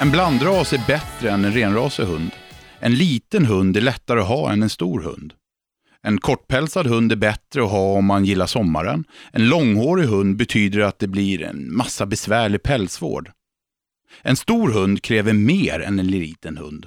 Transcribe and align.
En 0.00 0.10
blandras 0.10 0.72
är 0.72 0.86
bättre 0.86 1.30
än 1.30 1.44
en 1.44 1.52
renrasig 1.52 2.04
hund. 2.04 2.32
En 2.80 2.94
liten 2.94 3.46
hund 3.46 3.76
är 3.76 3.80
lättare 3.80 4.20
att 4.20 4.28
ha 4.28 4.52
än 4.52 4.62
en 4.62 4.70
stor 4.70 5.00
hund. 5.00 5.34
En 6.02 6.20
kortpälsad 6.20 6.86
hund 6.86 7.12
är 7.12 7.16
bättre 7.16 7.62
att 7.62 7.70
ha 7.70 7.92
om 7.92 8.04
man 8.04 8.24
gillar 8.24 8.46
sommaren. 8.46 9.04
En 9.32 9.48
långhårig 9.48 10.08
hund 10.08 10.36
betyder 10.36 10.80
att 10.80 10.98
det 10.98 11.08
blir 11.08 11.42
en 11.42 11.76
massa 11.76 12.06
besvärlig 12.06 12.62
pälsvård. 12.62 13.30
En 14.22 14.36
stor 14.36 14.70
hund 14.70 15.02
kräver 15.02 15.32
mer 15.32 15.80
än 15.80 15.98
en 15.98 16.06
liten 16.06 16.56
hund. 16.56 16.86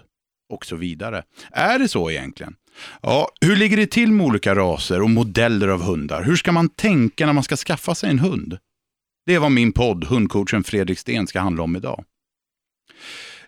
Och 0.50 0.66
så 0.66 0.76
vidare. 0.76 1.24
Är 1.52 1.80
det 1.80 1.88
så 1.88 2.12
egentligen? 2.12 2.56
Ja, 3.02 3.30
hur 3.42 3.56
ligger 3.56 3.78
det 3.78 3.88
till 3.88 4.12
med 4.12 4.26
olika 4.26 4.56
raser 4.56 5.02
och 5.02 5.10
modeller 5.10 5.68
av 5.68 5.82
hundar? 5.82 6.24
Hur 6.24 6.36
ska 6.36 6.52
man 6.52 6.70
tänka 6.70 7.26
när 7.26 7.34
man 7.34 7.44
ska 7.44 7.56
skaffa 7.56 7.96
sig 7.96 8.10
en 8.10 8.20
hund? 8.20 8.58
Det 9.26 9.34
är 9.36 9.40
vad 9.40 9.52
min 9.52 9.72
podd 9.72 10.04
Hundcoachen 10.04 10.64
Fredrik 10.64 11.00
Sten 11.00 11.28
ska 11.28 11.40
handla 11.40 11.64
om 11.64 11.76
idag. 11.76 12.04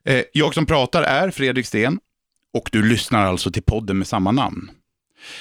Eh, 0.03 0.23
jag 0.33 0.53
som 0.53 0.65
pratar 0.65 1.03
är 1.03 1.31
Fredrik 1.31 1.65
Sten 1.65 1.99
och 2.55 2.69
du 2.71 2.89
lyssnar 2.89 3.25
alltså 3.25 3.51
till 3.51 3.63
podden 3.63 3.97
med 3.97 4.07
samma 4.07 4.31
namn. 4.31 4.71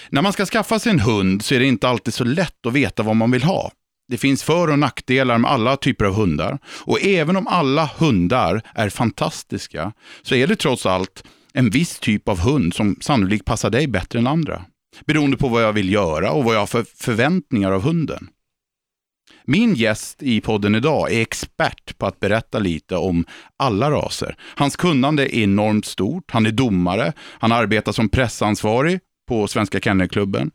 När 0.08 0.22
man 0.22 0.32
ska 0.32 0.46
skaffa 0.46 0.78
sig 0.78 0.90
en 0.90 1.00
hund 1.00 1.44
så 1.44 1.54
är 1.54 1.58
det 1.58 1.66
inte 1.66 1.88
alltid 1.88 2.14
så 2.14 2.24
lätt 2.24 2.66
att 2.66 2.72
veta 2.72 3.02
vad 3.02 3.16
man 3.16 3.30
vill 3.30 3.42
ha. 3.42 3.72
Det 4.08 4.18
finns 4.18 4.42
för 4.42 4.70
och 4.70 4.78
nackdelar 4.78 5.38
med 5.38 5.50
alla 5.50 5.76
typer 5.76 6.04
av 6.04 6.14
hundar 6.14 6.58
och 6.66 7.02
även 7.02 7.36
om 7.36 7.46
alla 7.46 7.90
hundar 7.98 8.62
är 8.74 8.88
fantastiska 8.88 9.92
så 10.22 10.34
är 10.34 10.46
det 10.46 10.56
trots 10.56 10.86
allt 10.86 11.24
en 11.52 11.70
viss 11.70 11.98
typ 11.98 12.28
av 12.28 12.40
hund 12.40 12.74
som 12.74 12.96
sannolikt 13.00 13.44
passar 13.44 13.70
dig 13.70 13.86
bättre 13.86 14.18
än 14.18 14.26
andra. 14.26 14.64
Beroende 15.06 15.36
på 15.36 15.48
vad 15.48 15.62
jag 15.62 15.72
vill 15.72 15.92
göra 15.92 16.30
och 16.30 16.44
vad 16.44 16.54
jag 16.54 16.60
har 16.60 16.66
för 16.66 16.86
förväntningar 16.96 17.72
av 17.72 17.82
hunden. 17.82 18.28
Min 19.46 19.74
gäst 19.74 20.22
i 20.22 20.40
podden 20.40 20.74
idag 20.74 21.12
är 21.12 21.20
expert 21.20 21.98
på 21.98 22.06
att 22.06 22.20
berätta 22.20 22.58
lite 22.58 22.96
om 22.96 23.24
alla 23.56 23.90
raser. 23.90 24.36
Hans 24.40 24.76
kunnande 24.76 25.36
är 25.36 25.42
enormt 25.42 25.86
stort. 25.86 26.30
Han 26.30 26.46
är 26.46 26.50
domare. 26.50 27.12
Han 27.18 27.52
arbetar 27.52 27.92
som 27.92 28.08
pressansvarig 28.08 29.00
på 29.28 29.46
Svenska 29.46 29.80
Kennelklubben. 29.80 30.50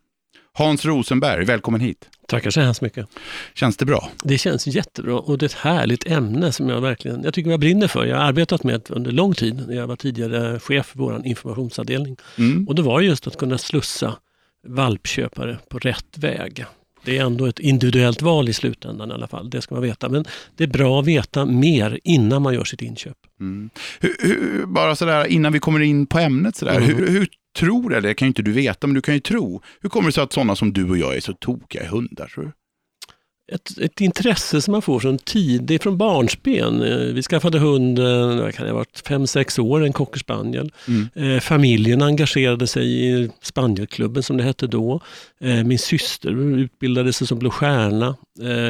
Hans 0.53 0.85
Rosenberg, 0.85 1.45
välkommen 1.45 1.81
hit. 1.81 2.09
Tackar 2.27 2.49
så 2.49 2.61
hemskt 2.61 2.81
mycket. 2.81 3.07
Känns 3.53 3.77
det 3.77 3.85
bra? 3.85 4.09
Det 4.23 4.37
känns 4.37 4.67
jättebra 4.67 5.19
och 5.19 5.37
det 5.37 5.43
är 5.43 5.47
ett 5.47 5.53
härligt 5.53 6.07
ämne 6.07 6.51
som 6.51 6.69
jag 6.69 6.81
verkligen 6.81 7.23
jag 7.23 7.33
tycker 7.33 7.51
jag 7.51 7.59
brinner 7.59 7.87
för. 7.87 8.05
Jag 8.05 8.17
har 8.17 8.23
arbetat 8.23 8.63
med 8.63 8.81
det 8.87 8.93
under 8.93 9.11
lång 9.11 9.33
tid. 9.33 9.65
Jag 9.69 9.87
var 9.87 9.95
tidigare 9.95 10.59
chef 10.59 10.85
för 10.85 10.99
vår 10.99 11.25
informationsavdelning. 11.25 12.17
Mm. 12.37 12.67
Och 12.67 12.75
det 12.75 12.81
var 12.81 13.01
just 13.01 13.27
att 13.27 13.37
kunna 13.37 13.57
slussa 13.57 14.15
valpköpare 14.67 15.57
på 15.69 15.79
rätt 15.79 16.17
väg. 16.17 16.65
Det 17.05 17.17
är 17.17 17.25
ändå 17.25 17.45
ett 17.45 17.59
individuellt 17.59 18.21
val 18.21 18.49
i 18.49 18.53
slutändan 18.53 19.11
i 19.11 19.13
alla 19.13 19.27
fall, 19.27 19.49
det 19.49 19.61
ska 19.61 19.75
man 19.75 19.83
veta. 19.83 20.09
Men 20.09 20.25
det 20.55 20.63
är 20.63 20.67
bra 20.67 20.99
att 20.99 21.05
veta 21.05 21.45
mer 21.45 21.99
innan 22.03 22.41
man 22.41 22.53
gör 22.53 22.63
sitt 22.63 22.81
inköp. 22.81 23.17
Mm. 23.39 23.69
Hur, 23.99 24.15
hur, 24.19 24.65
bara 24.65 24.95
sådär 24.95 25.25
innan 25.25 25.53
vi 25.53 25.59
kommer 25.59 25.79
in 25.79 26.05
på 26.05 26.19
ämnet, 26.19 26.55
sådär, 26.55 26.75
mm. 26.77 26.87
hur, 26.87 27.07
hur 27.07 27.27
tror, 27.57 27.93
eller 27.93 28.07
det 28.07 28.13
kan 28.13 28.25
ju 28.25 28.27
inte 28.27 28.41
du 28.41 28.51
veta, 28.51 28.87
men 28.87 28.93
du 28.93 29.01
kan 29.01 29.13
ju 29.13 29.19
tro. 29.19 29.61
Hur 29.81 29.89
kommer 29.89 30.09
det 30.09 30.13
sig 30.13 30.23
att 30.23 30.33
sådana 30.33 30.55
som 30.55 30.73
du 30.73 30.89
och 30.89 30.97
jag 30.97 31.15
är 31.15 31.19
så 31.19 31.33
tokiga 31.33 31.83
i 31.83 31.87
hundar, 31.87 32.27
tror 32.27 32.43
du? 32.43 32.51
Ett, 33.51 33.77
ett 33.77 34.01
intresse 34.01 34.61
som 34.61 34.71
man 34.71 34.81
får 34.81 34.99
från 34.99 35.17
tid, 35.17 35.63
det 35.63 35.75
är 35.75 35.79
från 35.79 35.97
barnsben. 35.97 36.81
Eh, 36.81 36.97
vi 36.97 37.21
skaffade 37.21 37.59
hund, 37.59 37.99
vad 37.99 38.55
kan 38.55 38.67
ha 38.67 38.73
varit, 38.73 39.03
fem 39.07 39.27
sex 39.27 39.59
år, 39.59 39.85
en 39.85 39.93
cocker 39.93 40.19
spaniel. 40.19 40.71
Mm. 40.87 41.35
Eh, 41.35 41.39
familjen 41.39 42.01
engagerade 42.01 42.67
sig 42.67 43.05
i 43.05 43.29
spanielklubben 43.41 44.23
som 44.23 44.37
det 44.37 44.43
hette 44.43 44.67
då. 44.67 45.01
Eh, 45.41 45.63
min 45.63 45.79
syster 45.79 46.57
utbildade 46.57 47.13
sig 47.13 47.27
som 47.27 47.39
Blå 47.39 47.49
Stjärna, 47.49 48.15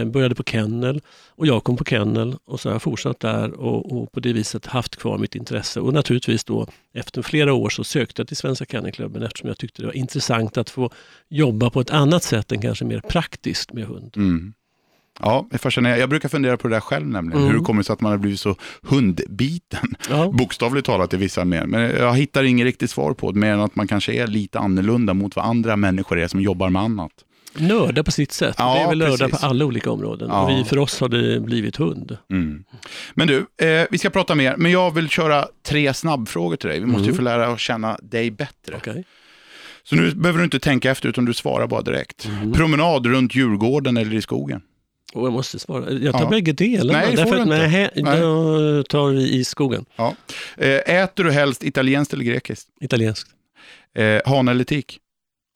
började 0.06 0.36
på 0.36 0.44
kennel 0.44 1.02
och 1.40 1.48
jag 1.48 1.64
kom 1.64 1.78
på 1.78 1.84
kennel 1.84 2.36
och 2.46 2.59
så 2.59 2.70
har 2.70 2.74
jag 2.74 2.81
fortsatt 2.81 3.20
där 3.20 3.52
och, 3.52 3.92
och, 3.92 4.12
på 4.12 4.20
det 4.20 4.34
viset 4.34 4.66
haft 4.66 4.96
kvar 4.96 5.18
mitt 5.18 5.36
intresse. 5.36 5.80
Och 5.80 5.94
naturligtvis 5.94 6.44
då 6.44 6.68
efter 6.94 7.22
flera 7.22 7.54
år 7.54 7.70
så 7.70 7.84
sökte 7.84 8.20
jag 8.22 8.28
till 8.28 8.38
Svenska 8.38 8.66
Kennelklubben 8.66 9.24
eftersom 9.24 9.48
jag 9.48 9.58
tyckte 9.58 9.81
det 9.81 9.86
var 9.86 9.96
intressant 9.96 10.58
att 10.58 10.70
få 10.70 10.92
jobba 11.30 11.70
på 11.70 11.81
ett 11.81 11.90
annat 11.90 12.24
sätt 12.24 12.52
än 12.52 12.62
kanske 12.62 12.86
mer 12.86 13.00
praktiskt 13.00 13.74
med 13.74 13.86
hund. 13.86 14.14
Mm. 14.16 14.54
Ja, 15.19 15.47
det 15.50 15.56
är 15.56 15.59
fascinerande. 15.59 16.00
Jag 16.00 16.09
brukar 16.09 16.30
fundera 16.30 16.57
på 16.57 16.68
det 16.68 16.75
där 16.75 16.81
själv 16.81 17.07
nämligen. 17.07 17.41
Mm. 17.41 17.52
Hur 17.52 17.59
det 17.59 17.66
kommer 17.66 17.84
sig 17.84 17.94
att 17.94 18.02
man 18.02 18.12
har 18.12 18.18
blivit 18.18 18.40
så 18.40 18.56
hundbiten. 18.81 19.96
Ja. 20.09 20.31
Bokstavligt 20.31 20.85
talat 20.85 21.13
i 21.13 21.18
vissa 21.18 21.46
mer. 21.46 21.66
Men 21.66 21.81
jag 21.81 22.13
hittar 22.13 22.44
inget 22.44 22.66
riktigt 22.66 22.91
svar 22.91 23.13
på 23.13 23.31
det, 23.31 23.40
mer 23.40 23.52
än 23.52 23.59
att 23.59 23.75
man 23.75 23.88
kanske 23.88 24.13
är 24.13 24.28
lite 24.28 24.59
annorlunda 24.59 25.13
mot 25.13 25.35
vad 25.35 25.46
andra 25.46 25.75
människor 25.75 26.19
är 26.19 26.28
som 26.28 26.41
jobbar 26.41 26.69
med 26.69 26.81
annat. 26.81 27.12
Nörda 27.57 28.03
på 28.03 28.12
sitt 28.12 28.31
sätt. 28.31 28.56
Ja, 28.57 28.74
det 28.74 28.80
är 28.80 28.90
väl 28.90 28.97
nörda 28.97 29.30
på 29.30 29.38
alla 29.38 29.66
olika 29.66 29.91
områden. 29.91 30.30
Ja. 30.31 30.44
Och 30.44 30.50
vi, 30.50 30.63
för 30.63 30.78
oss 30.78 31.00
har 31.00 31.09
det 31.09 31.40
blivit 31.40 31.75
hund. 31.75 32.18
Mm. 32.31 32.63
Men 33.13 33.28
du, 33.28 33.38
eh, 33.38 33.88
vi 33.91 33.97
ska 33.97 34.09
prata 34.09 34.36
mer, 34.36 34.56
men 34.57 34.72
jag 34.72 34.94
vill 34.94 35.09
köra 35.09 35.47
tre 35.66 35.94
snabbfrågor 35.94 36.56
till 36.56 36.69
dig. 36.69 36.80
Vi 36.80 36.86
måste 36.86 37.00
mm. 37.00 37.12
ju 37.12 37.16
få 37.16 37.22
lära 37.22 37.57
känna 37.57 37.97
dig 38.01 38.31
bättre. 38.31 38.75
Okay. 38.75 39.03
Så 39.84 39.96
nu 39.96 40.12
behöver 40.12 40.38
du 40.38 40.44
inte 40.44 40.59
tänka 40.59 40.91
efter, 40.91 41.09
utan 41.09 41.25
du 41.25 41.34
svarar 41.34 41.68
bara 41.68 41.81
direkt. 41.81 42.25
Mm. 42.25 42.53
Promenad 42.53 43.06
runt 43.06 43.36
Djurgården 43.36 43.97
eller 43.97 44.13
i 44.13 44.22
skogen? 44.22 44.62
Och 45.14 45.25
jag 45.25 45.34
måste 45.34 45.59
svara. 45.59 45.92
Jag 45.92 46.14
tar 46.14 46.22
ja. 46.22 46.30
bägge 46.30 46.53
delarna. 46.53 47.00
Nej, 47.00 47.16
det 47.16 47.24
får 47.24 47.36
du 47.36 47.42
inte. 47.42 47.58
Nej, 47.58 47.90
nej. 47.96 48.20
Då 48.20 48.84
tar 48.84 49.09
vi 49.09 49.34
i 49.34 49.44
skogen. 49.44 49.86
Ja. 49.96 50.16
Eh, 50.58 50.96
äter 50.96 51.24
du 51.24 51.31
helst 51.31 51.64
italienskt 51.64 52.14
eller 52.14 52.24
grekiskt? 52.24 52.70
Italienskt. 52.81 53.30
Eh, 53.96 54.22
hane 54.25 54.52
eller 54.52 54.64
tik? 54.64 55.00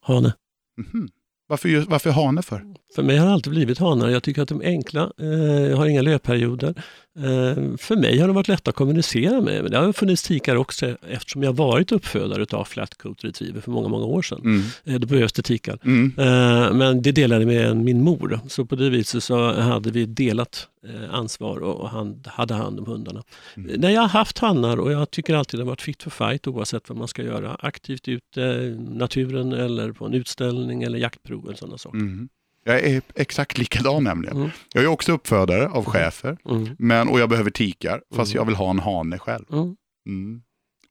Hane. 0.06 0.34
Mm 0.78 0.90
-hmm. 0.92 1.09
Varför, 1.47 1.86
varför 1.88 2.09
hane 2.09 2.42
för? 2.42 2.63
För 2.96 3.03
mig 3.03 3.18
har 3.18 3.28
det 3.28 3.34
alltid 3.34 3.53
blivit 3.53 3.78
hanar. 3.78 4.09
Jag 4.09 4.24
tycker 4.24 4.42
att 4.42 4.50
de 4.50 4.62
är 4.62 4.66
enkla, 4.66 5.02
eh, 5.02 5.78
har 5.78 5.86
inga 5.86 6.02
löpperioder. 6.02 6.84
Eh, 7.16 7.78
för 7.78 7.96
mig 7.96 8.19
har 8.19 8.28
de 8.28 8.35
varit 8.35 8.47
lätta 8.47 8.69
att 8.69 8.75
kommunicera 8.75 9.41
med. 9.41 9.63
Men 9.63 9.72
det 9.72 9.78
har 9.78 9.94
funnits 9.94 10.24
tikar 10.24 10.56
också 10.56 10.97
eftersom 11.09 11.44
jag 11.44 11.53
varit 11.53 11.91
uppfödare 11.91 12.57
av 12.57 12.66
flatcoat 12.66 13.24
retriever 13.24 13.62
för 13.62 13.72
många, 13.72 13.88
många 13.88 14.06
år 14.06 14.22
sedan. 14.22 14.41
Mm. 14.44 14.62
Eh, 14.84 15.00
då 15.00 15.07
behövs 15.07 15.34
det 15.34 15.41
tikar. 15.41 15.79
Mm. 15.84 16.13
Eh, 16.18 16.74
men 16.74 17.01
det 17.01 17.12
delade 17.12 17.46
med 17.46 17.78
min 17.78 18.03
mor. 18.03 18.40
Så 18.47 18.66
på 18.66 18.75
det 18.75 18.90
viset 18.90 19.24
så 19.24 19.53
hade 19.53 19.91
vi 19.91 20.06
delat 20.06 20.68
ansvar 21.12 21.59
och 21.59 21.90
han 21.90 22.24
hade 22.25 22.53
hand 22.53 22.79
om 22.79 22.85
hundarna. 22.85 23.24
Mm. 23.56 23.81
När 23.81 23.90
jag 23.90 24.01
har 24.01 24.07
haft 24.07 24.38
hannar 24.38 24.78
och 24.78 24.91
jag 24.91 25.12
tycker 25.12 25.35
alltid 25.35 25.59
det 25.59 25.63
har 25.63 25.69
varit 25.69 25.81
fit 25.81 26.03
for 26.03 26.09
fight 26.12 26.47
oavsett 26.47 26.90
vad 26.90 26.97
man 26.97 27.07
ska 27.07 27.24
göra. 27.24 27.56
Aktivt 27.59 28.07
ute 28.07 28.41
i 28.41 28.78
naturen 28.80 29.53
eller 29.53 29.91
på 29.91 30.06
en 30.06 30.13
utställning 30.13 30.84
eller 30.84 31.00
jaktprov 31.00 31.45
eller 31.45 31.56
sådana 31.56 31.78
saker. 31.78 31.97
Mm. 31.97 32.30
Jag 32.63 32.79
är 32.79 33.01
exakt 33.16 33.57
likadan 33.57 34.03
nämligen. 34.03 34.38
Mm. 34.38 34.50
Jag 34.74 34.84
är 34.84 34.88
också 34.88 35.12
uppfödare 35.12 35.68
av 35.68 35.85
chefer 35.85 36.38
mm. 36.50 36.69
men, 36.79 37.07
och 37.07 37.19
jag 37.19 37.29
behöver 37.29 37.50
tikar 37.51 38.01
fast 38.16 38.31
mm. 38.31 38.41
jag 38.41 38.46
vill 38.46 38.56
ha 38.56 38.69
en 38.69 38.79
hane 38.79 39.19
själv. 39.19 39.46
Mm. 39.51 39.75
mm. 40.07 40.41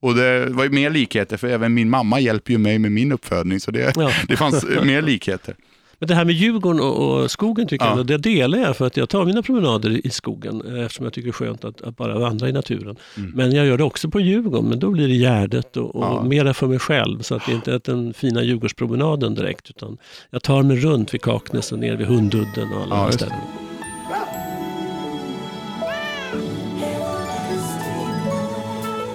Och 0.00 0.14
det 0.14 0.46
var 0.46 0.64
ju 0.64 0.70
mer 0.70 0.90
likheter 0.90 1.36
för 1.36 1.48
även 1.48 1.74
min 1.74 1.90
mamma 1.90 2.20
hjälper 2.20 2.52
ju 2.52 2.58
mig 2.58 2.78
med 2.78 2.92
min 2.92 3.12
uppfödning 3.12 3.60
så 3.60 3.70
det, 3.70 3.92
ja. 3.96 4.10
det 4.28 4.36
fanns 4.36 4.64
mer 4.84 5.02
likheter. 5.02 5.56
Men 6.02 6.08
det 6.08 6.14
här 6.14 6.24
med 6.24 6.34
Djurgården 6.34 6.80
och, 6.80 7.22
och 7.22 7.30
skogen 7.30 7.66
tycker 7.66 7.86
ja. 7.86 7.96
jag, 7.96 8.06
det 8.06 8.18
delar 8.18 8.58
jag 8.58 8.76
för 8.76 8.86
att 8.86 8.96
jag 8.96 9.08
tar 9.08 9.24
mina 9.24 9.42
promenader 9.42 10.06
i 10.06 10.10
skogen 10.10 10.62
eh, 10.66 10.84
eftersom 10.84 11.04
jag 11.04 11.12
tycker 11.12 11.26
det 11.26 11.30
är 11.30 11.32
skönt 11.32 11.64
att, 11.64 11.82
att 11.82 11.96
bara 11.96 12.18
vandra 12.18 12.48
i 12.48 12.52
naturen. 12.52 12.96
Mm. 13.16 13.30
Men 13.30 13.52
jag 13.52 13.66
gör 13.66 13.78
det 13.78 13.84
också 13.84 14.10
på 14.10 14.20
Djurgården, 14.20 14.68
men 14.68 14.78
då 14.78 14.90
blir 14.90 15.08
det 15.08 15.14
Gärdet 15.14 15.76
och, 15.76 15.96
och 15.96 16.04
ja. 16.04 16.22
mera 16.22 16.54
för 16.54 16.66
mig 16.66 16.78
själv. 16.78 17.22
Så 17.22 17.34
att 17.34 17.46
det 17.46 17.52
inte 17.52 17.72
är 17.72 17.80
den 17.84 18.14
fina 18.14 18.42
Djurgårdspromenaden 18.42 19.34
direkt 19.34 19.70
utan 19.70 19.98
jag 20.30 20.42
tar 20.42 20.62
mig 20.62 20.76
runt 20.76 21.14
vid 21.14 21.22
Kaknäs 21.22 21.72
och 21.72 21.78
ner 21.78 21.96
vid 21.96 22.06
Hundudden 22.06 22.72
och 22.72 22.82
alla 22.82 22.96
ja, 22.96 23.06
de 23.06 23.12
ställena. 23.12 23.42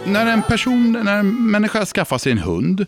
När 0.06 0.34
en 0.34 0.42
person, 0.42 0.92
när 1.04 1.20
en 1.20 1.52
människa 1.52 1.86
skaffar 1.86 2.18
sig 2.18 2.32
en 2.32 2.38
hund 2.38 2.86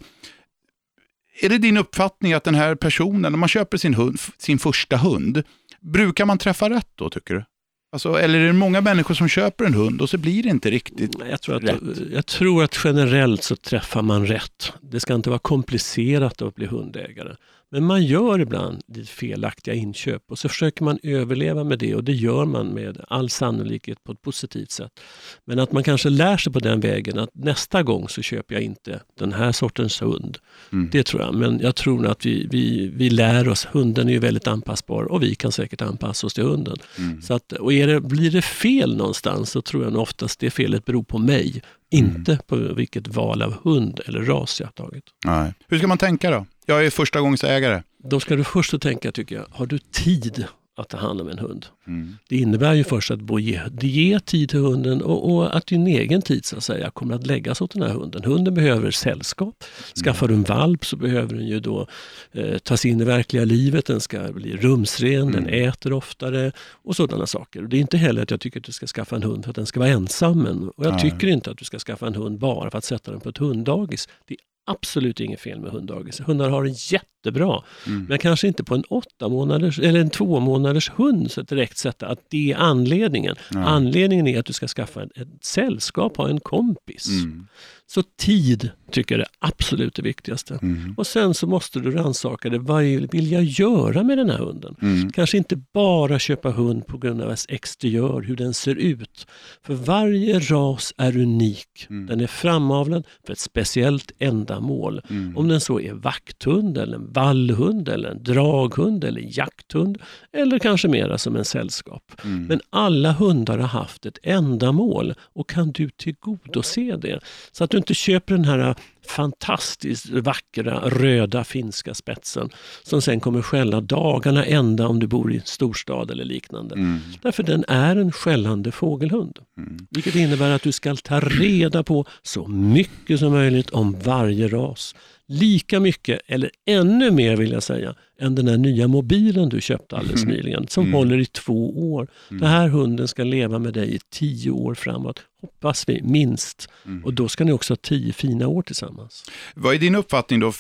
är 1.41 1.49
det 1.49 1.57
din 1.57 1.77
uppfattning 1.77 2.33
att 2.33 2.43
den 2.43 2.55
här 2.55 2.75
personen, 2.75 3.31
när 3.31 3.39
man 3.39 3.49
köper 3.49 3.77
sin, 3.77 3.93
hund, 3.93 4.19
sin 4.37 4.59
första 4.59 4.97
hund, 4.97 5.43
brukar 5.81 6.25
man 6.25 6.37
träffa 6.37 6.69
rätt 6.69 6.89
då 6.95 7.09
tycker 7.09 7.33
du? 7.33 7.45
Alltså, 7.91 8.19
eller 8.19 8.39
är 8.39 8.47
det 8.47 8.53
många 8.53 8.81
människor 8.81 9.15
som 9.15 9.27
köper 9.27 9.65
en 9.65 9.73
hund 9.73 10.01
och 10.01 10.09
så 10.09 10.17
blir 10.17 10.43
det 10.43 10.49
inte 10.49 10.71
riktigt 10.71 11.11
jag 11.29 11.41
tror 11.41 11.55
att, 11.55 11.63
rätt? 11.63 11.81
Jag 12.11 12.25
tror 12.25 12.63
att 12.63 12.79
generellt 12.83 13.43
så 13.43 13.55
träffar 13.55 14.01
man 14.01 14.25
rätt. 14.25 14.73
Det 14.81 14.99
ska 14.99 15.13
inte 15.13 15.29
vara 15.29 15.39
komplicerat 15.39 16.41
att 16.41 16.55
bli 16.55 16.65
hundägare. 16.65 17.35
Men 17.71 17.85
man 17.85 18.03
gör 18.03 18.39
ibland 18.39 18.81
lite 18.87 19.11
felaktiga 19.11 19.73
inköp 19.73 20.23
och 20.29 20.39
så 20.39 20.49
försöker 20.49 20.83
man 20.83 20.99
överleva 21.03 21.63
med 21.63 21.79
det 21.79 21.95
och 21.95 22.03
det 22.03 22.13
gör 22.13 22.45
man 22.45 22.67
med 22.67 23.01
all 23.07 23.29
sannolikhet 23.29 24.03
på 24.03 24.11
ett 24.11 24.21
positivt 24.21 24.71
sätt. 24.71 24.99
Men 25.45 25.59
att 25.59 25.71
man 25.71 25.83
kanske 25.83 26.09
lär 26.09 26.37
sig 26.37 26.53
på 26.53 26.59
den 26.59 26.79
vägen 26.79 27.19
att 27.19 27.29
nästa 27.33 27.83
gång 27.83 28.09
så 28.09 28.21
köper 28.21 28.55
jag 28.55 28.63
inte 28.63 29.01
den 29.19 29.33
här 29.33 29.51
sortens 29.51 30.01
hund. 30.01 30.37
Mm. 30.71 30.89
Det 30.91 31.03
tror 31.03 31.21
jag. 31.21 31.35
Men 31.35 31.59
jag 31.59 31.75
tror 31.75 32.07
att 32.07 32.25
vi, 32.25 32.47
vi, 32.51 32.91
vi 32.95 33.09
lär 33.09 33.49
oss. 33.49 33.67
Hunden 33.71 34.09
är 34.09 34.13
ju 34.13 34.19
väldigt 34.19 34.47
anpassbar 34.47 35.03
och 35.03 35.23
vi 35.23 35.35
kan 35.35 35.51
säkert 35.51 35.81
anpassa 35.81 36.27
oss 36.27 36.33
till 36.33 36.43
hunden. 36.43 36.77
Mm. 36.97 37.21
Så 37.21 37.33
att, 37.33 37.51
och 37.51 37.73
är 37.73 37.87
det, 37.87 38.01
blir 38.01 38.31
det 38.31 38.41
fel 38.41 38.97
någonstans 38.97 39.51
så 39.51 39.61
tror 39.61 39.83
jag 39.83 39.95
oftast 39.95 40.39
det 40.39 40.49
felet 40.49 40.85
beror 40.85 41.03
på 41.03 41.17
mig. 41.17 41.61
Inte 41.91 42.31
mm. 42.31 42.43
på 42.47 42.55
vilket 42.55 43.07
val 43.07 43.41
av 43.41 43.53
hund 43.63 43.99
eller 44.05 44.21
ras 44.21 44.59
jag 44.59 44.67
har 44.67 44.71
tagit. 44.71 45.03
Nej. 45.25 45.53
Hur 45.67 45.77
ska 45.77 45.87
man 45.87 45.97
tänka 45.97 46.31
då? 46.31 46.45
Jag 46.65 46.85
är 46.85 46.89
första 46.89 47.21
gångs 47.21 47.43
ägare. 47.43 47.83
Då 48.03 48.19
ska 48.19 48.35
du 48.35 48.43
först 48.43 48.81
tänka, 48.81 49.11
tycker 49.11 49.35
jag, 49.35 49.45
har 49.51 49.65
du 49.65 49.79
tid 49.79 50.45
att 50.79 50.89
ta 50.89 50.97
hand 50.97 51.21
om 51.21 51.29
en 51.29 51.39
hund. 51.39 51.65
Mm. 51.87 52.17
Det 52.29 52.35
innebär 52.35 52.73
ju 52.73 52.83
först 52.83 53.11
att 53.11 53.41
ge, 53.41 53.61
ge 53.81 54.19
tid 54.19 54.49
till 54.49 54.59
hunden 54.59 55.01
och, 55.01 55.31
och, 55.31 55.55
att 55.55 55.67
din 55.67 55.87
egen 55.87 56.21
tid 56.21 56.45
så 56.45 56.57
att 56.57 56.63
säga 56.63 56.89
kommer 56.89 57.15
att 57.15 57.27
läggas 57.27 57.61
åt 57.61 57.71
den 57.71 57.81
här 57.81 57.89
hunden. 57.89 58.23
Hunden 58.23 58.53
behöver 58.53 58.91
sällskap. 58.91 59.63
Skaffar 60.03 60.27
du 60.27 60.33
en 60.33 60.43
valp 60.43 60.85
så 60.85 60.95
behöver 60.95 61.35
den 61.35 61.47
ju 61.47 61.59
då 61.59 61.87
eh, 62.31 62.57
tas 62.57 62.85
in 62.85 63.01
i 63.01 63.03
verkliga 63.03 63.45
livet, 63.45 63.85
den 63.85 64.01
ska 64.01 64.31
bli 64.31 64.57
rumsren, 64.57 65.21
mm. 65.21 65.33
den 65.33 65.47
äter 65.47 65.93
oftare 65.93 66.51
och 66.83 66.95
sådana 66.95 67.27
saker. 67.27 67.61
Det 67.61 67.77
är 67.77 67.81
inte 67.81 67.97
heller 67.97 68.21
att 68.21 68.31
jag 68.31 68.41
tycker 68.41 68.59
att 68.59 68.65
du 68.65 68.71
ska 68.71 68.87
skaffa 68.87 69.15
en 69.15 69.23
hund 69.23 69.43
för 69.43 69.49
att 69.49 69.55
den 69.55 69.65
ska 69.65 69.79
vara 69.79 69.89
ensam. 69.89 70.39
Och 70.77 70.85
jag 70.85 70.93
Nej. 70.93 71.01
tycker 71.01 71.27
inte 71.27 71.51
att 71.51 71.57
du 71.57 71.65
ska 71.65 71.79
skaffa 71.79 72.07
en 72.07 72.15
hund 72.15 72.39
bara 72.39 72.71
för 72.71 72.77
att 72.77 72.83
sätta 72.83 73.11
den 73.11 73.19
på 73.19 73.29
ett 73.29 73.37
hunddagis. 73.37 74.07
Det 74.27 74.33
är 74.33 74.48
absolut 74.69 75.19
inget 75.19 75.39
fel 75.39 75.59
med 75.59 75.71
hunddagis. 75.71 76.19
Hundar 76.19 76.49
har 76.49 76.63
det 76.63 76.91
jättebra. 76.91 77.63
Mm. 77.87 78.05
Men 78.09 78.19
kanske 78.19 78.47
inte 78.47 78.63
på 78.63 78.75
en 78.75 78.83
åtta 78.83 79.29
månaders 79.29 79.79
eller 79.79 79.99
en 79.99 80.09
två 80.09 80.39
månaders 80.39 80.91
hund 80.95 81.31
så 81.31 81.41
direkt 81.41 81.77
sätta 81.77 82.07
att 82.07 82.19
det 82.29 82.51
är 82.51 82.57
anledningen. 82.57 83.35
Mm. 83.51 83.63
Anledningen 83.63 84.27
är 84.27 84.39
att 84.39 84.45
du 84.45 84.53
ska 84.53 84.67
skaffa 84.67 85.03
ett, 85.03 85.17
ett 85.17 85.45
sällskap, 85.45 86.17
ha 86.17 86.29
en 86.29 86.39
kompis. 86.39 87.07
Mm. 87.07 87.47
Så 87.91 88.03
tid 88.03 88.71
tycker 88.91 89.15
jag 89.15 89.21
är 89.21 89.27
absolut 89.39 89.95
det 89.95 90.01
viktigaste. 90.01 90.59
Mm. 90.61 90.93
Och 90.97 91.07
sen 91.07 91.33
så 91.33 91.47
måste 91.47 91.79
du 91.79 91.91
rannsaka 91.91 92.49
det. 92.49 92.59
Vad 92.59 92.83
vill 92.83 93.31
jag 93.31 93.43
göra 93.43 94.03
med 94.03 94.17
den 94.17 94.29
här 94.29 94.37
hunden? 94.37 94.75
Mm. 94.81 95.11
Kanske 95.11 95.37
inte 95.37 95.55
bara 95.73 96.19
köpa 96.19 96.49
hund 96.49 96.87
på 96.87 96.97
grund 96.97 97.21
av 97.21 97.29
dess 97.29 97.45
exteriör, 97.49 98.21
hur 98.21 98.35
den 98.35 98.53
ser 98.53 98.75
ut. 98.75 99.27
För 99.63 99.73
varje 99.73 100.39
ras 100.39 100.93
är 100.97 101.17
unik. 101.17 101.87
Mm. 101.89 102.05
Den 102.05 102.21
är 102.21 102.27
framavlad 102.27 103.07
för 103.25 103.33
ett 103.33 103.39
speciellt 103.39 104.11
ändamål. 104.19 105.01
Mm. 105.09 105.37
Om 105.37 105.47
den 105.47 105.61
så 105.61 105.79
är 105.79 105.93
vakthund, 105.93 106.77
eller 106.77 106.95
en 106.95 107.13
vallhund, 107.13 107.89
eller 107.89 108.09
en 108.09 108.23
draghund 108.23 109.03
eller 109.03 109.37
jakthund. 109.37 109.97
Eller 110.31 110.59
kanske 110.59 110.87
mera 110.87 111.17
som 111.17 111.35
en 111.35 111.45
sällskap. 111.45 112.03
Mm. 112.23 112.45
Men 112.45 112.61
alla 112.69 113.11
hundar 113.11 113.57
har 113.57 113.67
haft 113.67 114.05
ett 114.05 114.17
ändamål 114.23 115.13
och 115.19 115.49
kan 115.49 115.71
du 115.71 115.89
tillgodose 115.89 116.97
det? 117.01 117.19
Så 117.51 117.63
att 117.63 117.69
du 117.69 117.78
inte 117.79 117.93
köper 117.93 118.33
den 118.33 118.45
här 118.45 118.75
fantastiskt 119.07 120.09
vackra 120.09 120.89
röda 120.89 121.43
finska 121.43 121.93
spetsen 121.93 122.49
som 122.83 123.01
sen 123.01 123.19
kommer 123.19 123.41
skälla 123.41 123.81
dagarna 123.81 124.45
ända 124.45 124.87
om 124.87 124.99
du 124.99 125.07
bor 125.07 125.33
i 125.33 125.35
en 125.35 125.41
storstad 125.45 126.11
eller 126.11 126.25
liknande. 126.25 126.75
Mm. 126.75 126.99
Därför 127.21 127.43
den 127.43 127.65
är 127.67 127.95
en 127.95 128.11
skällande 128.11 128.71
fågelhund. 128.71 129.39
Mm. 129.57 129.87
Vilket 129.89 130.15
innebär 130.15 130.51
att 130.51 130.61
du 130.61 130.71
ska 130.71 130.95
ta 130.95 131.19
reda 131.19 131.83
på 131.83 132.05
så 132.23 132.47
mycket 132.47 133.19
som 133.19 133.31
möjligt 133.31 133.69
om 133.69 133.99
varje 133.99 134.47
ras 134.47 134.95
lika 135.29 135.79
mycket, 135.79 136.21
eller 136.25 136.51
ännu 136.65 137.11
mer 137.11 137.35
vill 137.35 137.51
jag 137.51 137.63
säga, 137.63 137.95
än 138.19 138.35
den 138.35 138.47
här 138.47 138.57
nya 138.57 138.87
mobilen 138.87 139.49
du 139.49 139.61
köpte 139.61 139.97
alldeles 139.97 140.23
mm. 140.23 140.35
nyligen, 140.35 140.67
som 140.67 140.83
mm. 140.83 140.93
håller 140.93 141.17
i 141.17 141.25
två 141.25 141.93
år. 141.93 142.07
Mm. 142.29 142.41
Den 142.41 142.49
här 142.49 142.67
hunden 142.67 143.07
ska 143.07 143.23
leva 143.23 143.59
med 143.59 143.73
dig 143.73 143.95
i 143.95 143.99
tio 144.09 144.51
år 144.51 144.75
framåt, 144.75 145.21
hoppas 145.41 145.89
vi, 145.89 146.01
minst. 146.03 146.69
Mm. 146.85 147.05
Och 147.05 147.13
då 147.13 147.27
ska 147.27 147.43
ni 147.43 147.51
också 147.51 147.71
ha 147.73 147.77
tio 147.77 148.13
fina 148.13 148.47
år 148.47 148.61
tillsammans. 148.61 149.31
Vad 149.55 149.75
är 149.75 149.79
din 149.79 149.95
uppfattning 149.95 150.39
då? 150.39 150.47
Eh, 150.47 150.53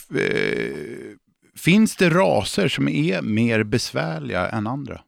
finns 1.55 1.95
det 1.95 2.09
raser 2.09 2.67
som 2.67 2.87
är 2.87 3.21
mer 3.21 3.63
besvärliga 3.63 4.49
än 4.49 4.67
andra? 4.67 5.01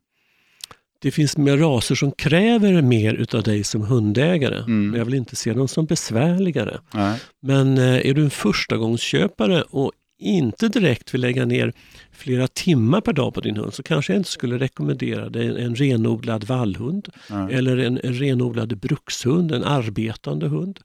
Det 1.01 1.11
finns 1.11 1.37
mer 1.37 1.57
raser 1.57 1.95
som 1.95 2.11
kräver 2.11 2.81
mer 2.81 3.13
utav 3.13 3.43
dig 3.43 3.63
som 3.63 3.81
hundägare. 3.81 4.57
Mm. 4.57 4.89
Men 4.89 4.97
jag 4.97 5.05
vill 5.05 5.13
inte 5.13 5.35
se 5.35 5.53
dem 5.53 5.67
som 5.67 5.85
besvärligare. 5.85 6.79
Nej. 6.93 7.19
Men 7.41 7.77
eh, 7.77 8.07
är 8.07 8.13
du 8.13 8.23
en 8.23 8.29
förstagångsköpare 8.29 9.61
och 9.61 9.91
inte 10.19 10.67
direkt 10.67 11.13
vill 11.13 11.21
lägga 11.21 11.45
ner 11.45 11.73
flera 12.11 12.47
timmar 12.47 13.01
per 13.01 13.13
dag 13.13 13.33
på 13.33 13.41
din 13.41 13.57
hund 13.57 13.73
så 13.73 13.83
kanske 13.83 14.13
jag 14.13 14.19
inte 14.19 14.29
skulle 14.29 14.57
rekommendera 14.57 15.29
dig 15.29 15.63
en 15.63 15.75
renodlad 15.75 16.43
vallhund 16.43 17.09
Nej. 17.29 17.53
eller 17.53 17.77
en, 17.77 17.99
en 18.03 18.13
renodlad 18.13 18.77
brukshund, 18.77 19.51
en 19.51 19.63
arbetande 19.63 20.47
hund. 20.47 20.79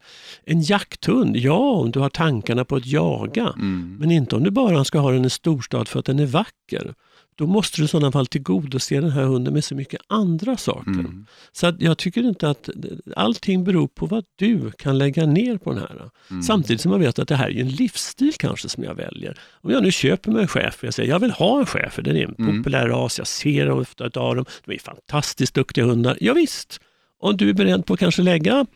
En 0.44 0.62
jakthund, 0.62 1.36
ja 1.36 1.70
om 1.70 1.90
du 1.90 1.98
har 1.98 2.08
tankarna 2.08 2.64
på 2.64 2.76
att 2.76 2.86
jaga. 2.86 3.52
Mm. 3.56 3.96
Men 4.00 4.10
inte 4.10 4.36
om 4.36 4.44
du 4.44 4.50
bara 4.50 4.84
ska 4.84 4.98
ha 4.98 5.10
den 5.10 5.24
i 5.24 5.30
storstad 5.30 5.88
för 5.88 5.98
att 5.98 6.06
den 6.06 6.18
är 6.18 6.26
vacker 6.26 6.94
då 7.36 7.46
måste 7.46 7.80
du 7.80 7.84
i 7.84 7.88
sådana 7.88 8.12
fall 8.12 8.26
tillgodose 8.26 9.00
den 9.00 9.10
här 9.10 9.22
hunden 9.22 9.54
med 9.54 9.64
så 9.64 9.74
mycket 9.74 10.00
andra 10.06 10.56
saker. 10.56 10.90
Mm. 10.90 11.26
Så 11.52 11.66
att 11.66 11.80
jag 11.80 11.98
tycker 11.98 12.22
inte 12.22 12.50
att 12.50 12.68
allting 13.16 13.64
beror 13.64 13.88
på 13.88 14.06
vad 14.06 14.24
du 14.36 14.70
kan 14.70 14.98
lägga 14.98 15.26
ner 15.26 15.58
på 15.58 15.70
den 15.70 15.78
här. 15.78 16.10
Mm. 16.30 16.42
Samtidigt 16.42 16.80
som 16.80 16.90
man 16.90 17.00
vet 17.00 17.18
att 17.18 17.28
det 17.28 17.36
här 17.36 17.50
är 17.50 17.60
en 17.60 17.68
livsstil 17.68 18.32
kanske 18.38 18.68
som 18.68 18.84
jag 18.84 18.94
väljer. 18.94 19.38
Om 19.60 19.70
jag 19.70 19.82
nu 19.82 19.92
köper 19.92 20.30
mig 20.30 20.42
en 20.42 20.48
chef 20.48 20.78
och 20.78 20.84
jag 20.84 20.94
säger 20.94 21.10
jag 21.10 21.18
vill 21.18 21.30
ha 21.30 21.60
en 21.60 21.66
chef, 21.66 21.92
för 21.92 22.02
den 22.02 22.16
är 22.16 22.24
en 22.24 22.34
mm. 22.38 22.58
populär 22.58 22.88
ras, 22.88 23.18
jag 23.18 23.26
ser 23.26 23.70
ofta 23.70 24.04
av 24.04 24.36
dem, 24.36 24.44
de 24.64 24.74
är 24.74 24.78
fantastiskt 24.78 25.54
duktiga 25.54 25.84
hundar. 25.84 26.16
Ja, 26.20 26.32
visst, 26.34 26.80
om 27.20 27.36
du 27.36 27.48
är 27.48 27.54
beredd 27.54 27.86
på 27.86 27.94
att 27.94 28.00
kanske 28.00 28.22
lägga 28.22 28.66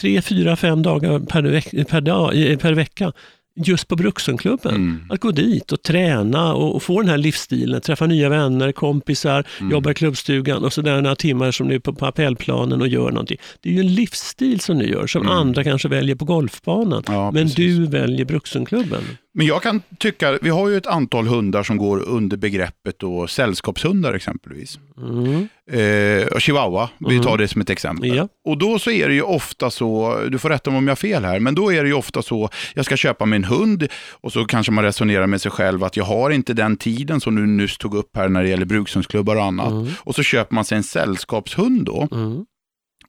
tre, 0.00 0.22
fyra, 0.22 0.56
fem 0.56 0.82
dagar 0.82 1.18
per, 1.18 1.42
veck 1.42 1.88
per, 1.88 2.00
dag, 2.00 2.32
per 2.60 2.72
vecka 2.72 3.12
just 3.56 3.88
på 3.88 3.96
Bruksenklubben. 3.96 4.74
Mm. 4.74 5.00
Att 5.10 5.20
gå 5.20 5.30
dit 5.30 5.72
och 5.72 5.82
träna 5.82 6.54
och, 6.54 6.76
och, 6.76 6.82
få 6.82 7.00
den 7.00 7.10
här 7.10 7.18
livsstilen, 7.18 7.80
träffa 7.80 8.06
nya 8.06 8.28
vänner, 8.28 8.72
kompisar, 8.72 9.46
mm. 9.60 9.72
jobba 9.72 9.90
i 9.90 9.94
klubbstugan 9.94 10.64
och 10.64 10.72
så 10.72 10.82
där 10.82 11.02
några 11.02 11.16
timmar 11.16 11.50
som 11.50 11.68
ni 11.68 11.74
är 11.74 11.78
på, 11.78 11.92
på 11.92 12.06
appellplanen 12.06 12.80
och 12.80 12.88
gör 12.88 13.10
någonting. 13.10 13.38
Det 13.60 13.68
är 13.68 13.72
ju 13.72 13.80
en 13.80 13.94
livsstil 13.94 14.60
som 14.60 14.78
ni 14.78 14.88
gör, 14.88 15.06
som 15.06 15.22
mm. 15.22 15.32
andra 15.32 15.64
kanske 15.64 15.88
väljer 15.88 16.16
på 16.16 16.24
golfbanan. 16.24 17.02
Ja, 17.06 17.30
men 17.30 17.42
precis. 17.42 17.56
du 17.56 17.86
väljer 17.86 18.24
Bruksenklubben. 18.24 19.02
Men 19.36 19.46
jag 19.46 19.62
kan 19.62 19.82
tycka, 19.98 20.38
vi 20.42 20.50
har 20.50 20.68
ju 20.68 20.76
ett 20.76 20.86
antal 20.86 21.26
hundar 21.26 21.62
som 21.62 21.76
går 21.76 22.08
under 22.08 22.36
begreppet 22.36 22.98
då, 22.98 23.26
sällskapshundar 23.26 24.14
exempelvis. 24.14 24.78
Mm. 24.98 25.48
Eh, 25.70 26.38
chihuahua, 26.38 26.88
vi 26.98 27.14
mm. 27.14 27.26
tar 27.26 27.38
det 27.38 27.48
som 27.48 27.60
ett 27.60 27.70
exempel. 27.70 28.16
Ja. 28.16 28.28
Och 28.44 28.58
då 28.58 28.78
så 28.78 28.90
är 28.90 29.08
det 29.08 29.14
ju 29.14 29.22
ofta 29.22 29.70
så, 29.70 30.18
du 30.28 30.38
får 30.38 30.48
rätta 30.48 30.70
mig 30.70 30.78
om 30.78 30.86
jag 30.86 30.90
har 30.90 30.96
fel 30.96 31.24
här, 31.24 31.40
men 31.40 31.54
då 31.54 31.72
är 31.72 31.82
det 31.82 31.88
ju 31.88 31.94
ofta 31.94 32.22
så, 32.22 32.48
jag 32.74 32.84
ska 32.84 32.96
köpa 32.96 33.26
mig 33.26 33.36
en 33.36 33.44
hund 33.44 33.88
och 34.10 34.32
så 34.32 34.44
kanske 34.44 34.72
man 34.72 34.84
resonerar 34.84 35.26
med 35.26 35.40
sig 35.40 35.50
själv 35.50 35.84
att 35.84 35.96
jag 35.96 36.04
har 36.04 36.30
inte 36.30 36.54
den 36.54 36.76
tiden 36.76 37.20
som 37.20 37.34
du 37.34 37.46
nyss 37.46 37.78
tog 37.78 37.94
upp 37.94 38.16
här 38.16 38.28
när 38.28 38.42
det 38.42 38.48
gäller 38.48 38.66
brukshundsklubbar 38.66 39.36
och 39.36 39.44
annat. 39.44 39.72
Mm. 39.72 39.88
Och 39.98 40.14
så 40.14 40.22
köper 40.22 40.54
man 40.54 40.64
sig 40.64 40.76
en 40.76 40.84
sällskapshund 40.84 41.84
då. 41.84 42.08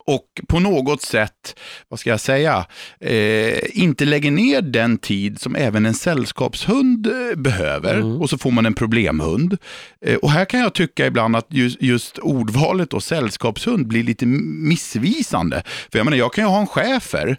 Och 0.08 0.42
på 0.48 0.60
något 0.60 1.02
sätt, 1.02 1.60
vad 1.88 2.00
ska 2.00 2.10
jag 2.10 2.20
säga, 2.20 2.66
eh, 3.00 3.60
inte 3.82 4.06
lägger 4.06 4.32
ner 4.32 4.62
den 4.62 4.98
tid 4.98 5.42
som 5.42 5.56
även 5.56 5.86
en 5.86 5.94
sällskapshund 5.94 7.08
eh, 7.08 7.38
behöver 7.38 7.96
mm. 7.96 8.22
och 8.22 8.30
så 8.30 8.38
får 8.38 8.52
man 8.52 8.66
en 8.66 8.74
problemhund. 8.74 9.58
Eh, 10.06 10.16
och 10.16 10.32
här 10.32 10.46
kan 10.46 10.60
jag 10.60 10.74
tycka 10.74 11.06
ibland 11.06 11.36
att 11.36 11.48
just, 11.50 11.82
just 11.82 12.18
ordvalet 12.18 12.94
och 12.94 13.04
sällskapshund 13.04 13.88
blir 13.88 14.04
lite 14.04 14.26
missvisande. 14.26 15.64
För 15.92 16.00
jag 16.00 16.06
menar, 16.06 16.18
jag 16.18 16.34
kan 16.34 16.44
ju 16.44 16.50
ha 16.50 16.60
en 16.60 16.68
chefer 16.68 17.38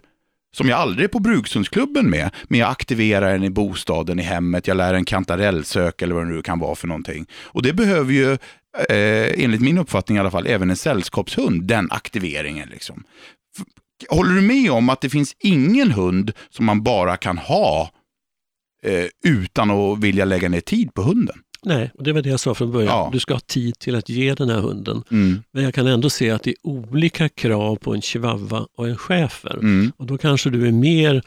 som 0.51 0.69
jag 0.69 0.79
aldrig 0.79 1.03
är 1.03 1.07
på 1.07 1.19
brukshundsklubben 1.19 2.09
med, 2.09 2.29
men 2.43 2.59
jag 2.59 2.69
aktiverar 2.69 3.31
den 3.31 3.43
i 3.43 3.49
bostaden, 3.49 4.19
i 4.19 4.23
hemmet, 4.23 4.67
jag 4.67 4.77
lär 4.77 4.93
en 4.93 5.05
kantarellsök 5.05 6.01
eller 6.01 6.15
vad 6.15 6.23
det 6.23 6.33
nu 6.33 6.41
kan 6.41 6.59
vara 6.59 6.75
för 6.75 6.87
någonting. 6.87 7.25
Och 7.33 7.63
det 7.63 7.73
behöver 7.73 8.13
ju 8.13 8.37
eh, 8.89 9.43
enligt 9.43 9.61
min 9.61 9.77
uppfattning 9.77 10.17
i 10.17 10.19
alla 10.19 10.31
fall, 10.31 10.47
även 10.47 10.69
en 10.69 10.75
sällskapshund, 10.75 11.63
den 11.63 11.91
aktiveringen. 11.91 12.69
Liksom. 12.69 13.03
Håller 14.09 14.35
du 14.35 14.41
med 14.41 14.71
om 14.71 14.89
att 14.89 15.01
det 15.01 15.09
finns 15.09 15.35
ingen 15.39 15.91
hund 15.91 16.31
som 16.49 16.65
man 16.65 16.83
bara 16.83 17.17
kan 17.17 17.37
ha 17.37 17.91
eh, 18.83 19.05
utan 19.23 19.71
att 19.71 19.99
vilja 19.99 20.25
lägga 20.25 20.49
ner 20.49 20.61
tid 20.61 20.93
på 20.93 21.01
hunden? 21.01 21.37
Nej, 21.63 21.91
och 21.97 22.03
det 22.03 22.13
var 22.13 22.21
det 22.21 22.29
jag 22.29 22.39
sa 22.39 22.55
från 22.55 22.71
början. 22.71 22.87
Ja. 22.87 23.09
Du 23.11 23.19
ska 23.19 23.33
ha 23.33 23.39
tid 23.39 23.79
till 23.79 23.95
att 23.95 24.09
ge 24.09 24.33
den 24.33 24.49
här 24.49 24.59
hunden. 24.59 25.03
Mm. 25.11 25.43
Men 25.51 25.63
jag 25.63 25.73
kan 25.73 25.87
ändå 25.87 26.09
se 26.09 26.29
att 26.31 26.43
det 26.43 26.49
är 26.49 26.55
olika 26.63 27.29
krav 27.29 27.75
på 27.75 27.93
en 27.93 28.01
chihuahua 28.01 28.67
och 28.77 28.87
en 28.87 28.97
schäfer. 28.97 29.53
Mm. 29.53 29.91
Och 29.97 30.05
då 30.05 30.17
kanske 30.17 30.49
du 30.49 30.67
är 30.67 30.71
mer 30.71 31.23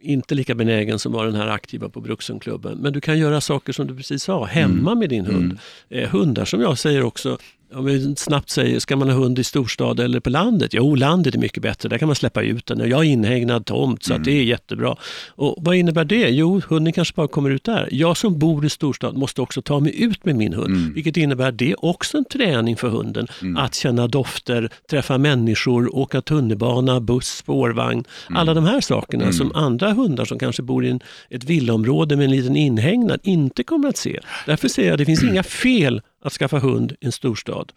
inte 0.00 0.34
lika 0.34 0.54
benägen 0.54 0.98
som 0.98 1.12
var 1.12 1.26
den 1.26 1.34
här 1.34 1.48
aktiva 1.48 1.88
på 1.88 2.00
Bruksenklubben. 2.00 2.78
Men 2.78 2.92
du 2.92 3.00
kan 3.00 3.18
göra 3.18 3.40
saker 3.40 3.72
som 3.72 3.86
du 3.86 3.96
precis 3.96 4.22
sa, 4.22 4.44
hemma 4.44 4.90
mm. 4.90 4.98
med 4.98 5.08
din 5.08 5.26
hund. 5.26 5.58
Mm. 5.90 6.04
Eh, 6.04 6.10
hundar 6.10 6.44
som 6.44 6.60
jag 6.60 6.78
säger 6.78 7.02
också 7.02 7.38
Om 7.74 7.84
vi 7.84 8.16
snabbt 8.16 8.50
säger, 8.50 8.78
ska 8.78 8.96
man 8.96 9.08
ha 9.10 9.16
hund 9.16 9.38
i 9.38 9.44
storstad 9.44 10.00
eller 10.00 10.20
på 10.20 10.30
landet? 10.30 10.74
Jo, 10.74 10.94
landet 10.94 11.34
är 11.34 11.38
mycket 11.38 11.62
bättre. 11.62 11.88
Där 11.88 11.98
kan 11.98 12.08
man 12.08 12.14
släppa 12.14 12.42
ut 12.42 12.66
den. 12.66 12.90
Jag 12.90 12.96
har 12.96 13.04
inhägnad 13.04 13.66
tomt 13.66 14.02
så 14.02 14.12
mm. 14.12 14.20
att 14.20 14.24
det 14.24 14.32
är 14.32 14.42
jättebra. 14.42 14.96
Och 15.28 15.56
Vad 15.60 15.76
innebär 15.76 16.04
det? 16.04 16.28
Jo, 16.28 16.60
hunden 16.68 16.92
kanske 16.92 17.14
bara 17.14 17.28
kommer 17.28 17.50
ut 17.50 17.64
där. 17.64 17.88
Jag 17.92 18.16
som 18.16 18.38
bor 18.38 18.64
i 18.64 18.68
storstad 18.68 19.16
måste 19.16 19.42
också 19.42 19.62
ta 19.62 19.80
mig 19.80 20.02
ut 20.02 20.24
med 20.24 20.36
min 20.36 20.52
hund. 20.52 20.74
Mm. 20.74 20.94
Vilket 20.94 21.16
innebär 21.16 21.52
det 21.52 21.70
är 21.70 21.84
också 21.84 22.18
en 22.18 22.24
träning 22.24 22.76
för 22.76 22.88
hunden. 22.88 23.26
Mm. 23.42 23.56
Att 23.56 23.74
känna 23.74 24.06
dofter, 24.06 24.70
träffa 24.90 25.18
människor, 25.18 25.96
åka 25.96 26.20
tunnelbana, 26.20 27.00
buss, 27.00 27.36
spårvagn. 27.36 28.04
Mm. 28.28 28.40
Alla 28.40 28.54
de 28.54 28.64
här 28.64 28.80
sakerna 28.80 29.22
mm. 29.22 29.32
som 29.32 29.52
andra 29.54 29.92
hundar 29.92 30.24
som 30.24 30.38
kanske 30.38 30.62
bor 30.62 30.84
i 30.84 30.90
en, 30.90 31.00
ett 31.30 31.44
villaområde 31.44 32.16
med 32.16 32.24
en 32.24 32.30
liten 32.30 32.56
inhägnad 32.56 33.20
inte 33.22 33.62
kommer 33.62 33.88
att 33.88 33.96
se. 33.96 34.20
Därför 34.46 34.68
säger 34.68 34.88
jag 34.88 34.94
att 34.94 34.98
det 34.98 35.04
finns 35.04 35.24
inga 35.24 35.42
fel 35.42 36.02
att 36.24 36.32
skaffa 36.32 36.58
hund 36.58 36.92
i 37.00 37.06
en 37.06 37.12
storstad. 37.12 37.72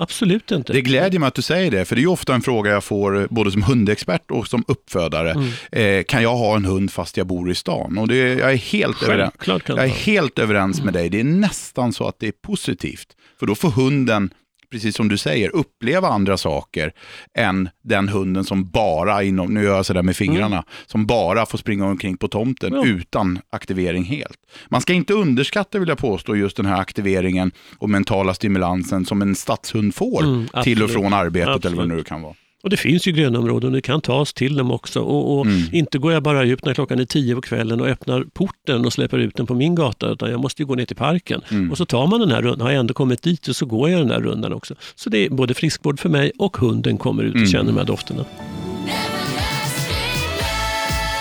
Absolut 0.00 0.50
inte. 0.50 0.72
Det 0.72 0.80
glädjer 0.80 1.20
mig 1.20 1.26
att 1.26 1.34
du 1.34 1.42
säger 1.42 1.70
det, 1.70 1.84
för 1.84 1.96
det 1.96 2.02
är 2.02 2.06
ofta 2.06 2.34
en 2.34 2.42
fråga 2.42 2.70
jag 2.70 2.84
får 2.84 3.26
både 3.30 3.50
som 3.50 3.62
hundexpert 3.62 4.30
och 4.30 4.46
som 4.46 4.64
uppfödare. 4.68 5.30
Mm. 5.30 5.48
Eh, 5.72 6.04
kan 6.04 6.22
jag 6.22 6.36
ha 6.36 6.56
en 6.56 6.64
hund 6.64 6.92
fast 6.92 7.16
jag 7.16 7.26
bor 7.26 7.50
i 7.50 7.54
stan? 7.54 7.98
Och 7.98 8.08
det, 8.08 8.16
jag 8.16 8.52
är 8.52 8.56
helt, 8.56 9.02
överens, 9.02 9.32
jag 9.46 9.78
är 9.78 9.88
helt 9.88 10.38
överens 10.38 10.82
med 10.82 10.94
dig. 10.94 11.08
Det 11.08 11.20
är 11.20 11.24
nästan 11.24 11.92
så 11.92 12.08
att 12.08 12.18
det 12.18 12.28
är 12.28 12.32
positivt. 12.32 13.16
För 13.38 13.46
då 13.46 13.54
får 13.54 13.70
hunden 13.70 14.30
precis 14.70 14.96
som 14.96 15.08
du 15.08 15.18
säger, 15.18 15.56
uppleva 15.56 16.08
andra 16.08 16.36
saker 16.36 16.92
än 17.34 17.68
den 17.82 18.08
hunden 18.08 18.44
som 18.44 18.70
bara, 18.70 19.22
inom, 19.22 19.54
nu 19.54 19.62
gör 19.64 19.76
jag 19.76 19.86
sådär 19.86 20.02
med 20.02 20.16
fingrarna, 20.16 20.56
mm. 20.56 20.64
som 20.86 21.06
bara 21.06 21.46
får 21.46 21.58
springa 21.58 21.86
omkring 21.86 22.16
på 22.16 22.28
tomten 22.28 22.72
ja. 22.72 22.84
utan 22.86 23.38
aktivering 23.50 24.04
helt. 24.04 24.38
Man 24.68 24.80
ska 24.80 24.92
inte 24.92 25.14
underskatta, 25.14 25.78
vill 25.78 25.88
jag 25.88 25.98
påstå, 25.98 26.36
just 26.36 26.56
den 26.56 26.66
här 26.66 26.80
aktiveringen 26.80 27.52
och 27.78 27.90
mentala 27.90 28.34
stimulansen 28.34 29.06
som 29.06 29.22
en 29.22 29.34
stadshund 29.34 29.94
får 29.94 30.22
mm, 30.22 30.48
till 30.62 30.82
och 30.82 30.90
från 30.90 31.12
arbetet 31.12 31.48
absolut. 31.48 31.64
eller 31.66 31.76
vad 31.76 31.88
det 31.88 31.96
nu 31.96 32.02
kan 32.02 32.22
vara. 32.22 32.34
Och 32.62 32.70
det 32.70 32.76
finns 32.76 33.08
ju 33.08 33.12
grönområden, 33.12 33.72
det 33.72 33.80
kan 33.80 34.00
tas 34.00 34.32
till 34.32 34.56
dem 34.56 34.70
också. 34.70 35.00
Och, 35.00 35.38
och 35.38 35.46
mm. 35.46 35.62
Inte 35.72 35.98
går 35.98 36.12
jag 36.12 36.22
bara 36.22 36.42
ut 36.44 36.64
när 36.64 36.74
klockan 36.74 36.98
är 36.98 37.04
tio 37.04 37.34
på 37.34 37.40
kvällen 37.40 37.80
och 37.80 37.86
öppnar 37.86 38.24
porten 38.32 38.84
och 38.84 38.92
släpper 38.92 39.18
ut 39.18 39.36
den 39.36 39.46
på 39.46 39.54
min 39.54 39.74
gata, 39.74 40.08
utan 40.08 40.30
jag 40.30 40.40
måste 40.40 40.64
gå 40.64 40.74
ner 40.74 40.84
till 40.84 40.96
parken. 40.96 41.40
Mm. 41.50 41.70
Och 41.70 41.78
så 41.78 41.84
tar 41.84 42.06
man 42.06 42.20
den 42.20 42.30
här 42.30 42.42
rundan, 42.42 42.60
har 42.60 42.70
jag 42.70 42.80
ändå 42.80 42.94
kommit 42.94 43.22
dit 43.22 43.48
och 43.48 43.56
så 43.56 43.66
går 43.66 43.90
jag 43.90 44.00
den 44.00 44.08
där 44.08 44.20
rundan 44.20 44.52
också. 44.52 44.74
Så 44.94 45.10
det 45.10 45.18
är 45.18 45.30
både 45.30 45.54
friskvård 45.54 46.00
för 46.00 46.08
mig 46.08 46.32
och 46.38 46.56
hunden 46.56 46.98
kommer 46.98 47.22
ut 47.22 47.32
och 47.32 47.36
mm. 47.36 47.48
känner 47.48 47.72
de 47.72 47.76
här 47.76 47.84
dofterna. 47.84 48.24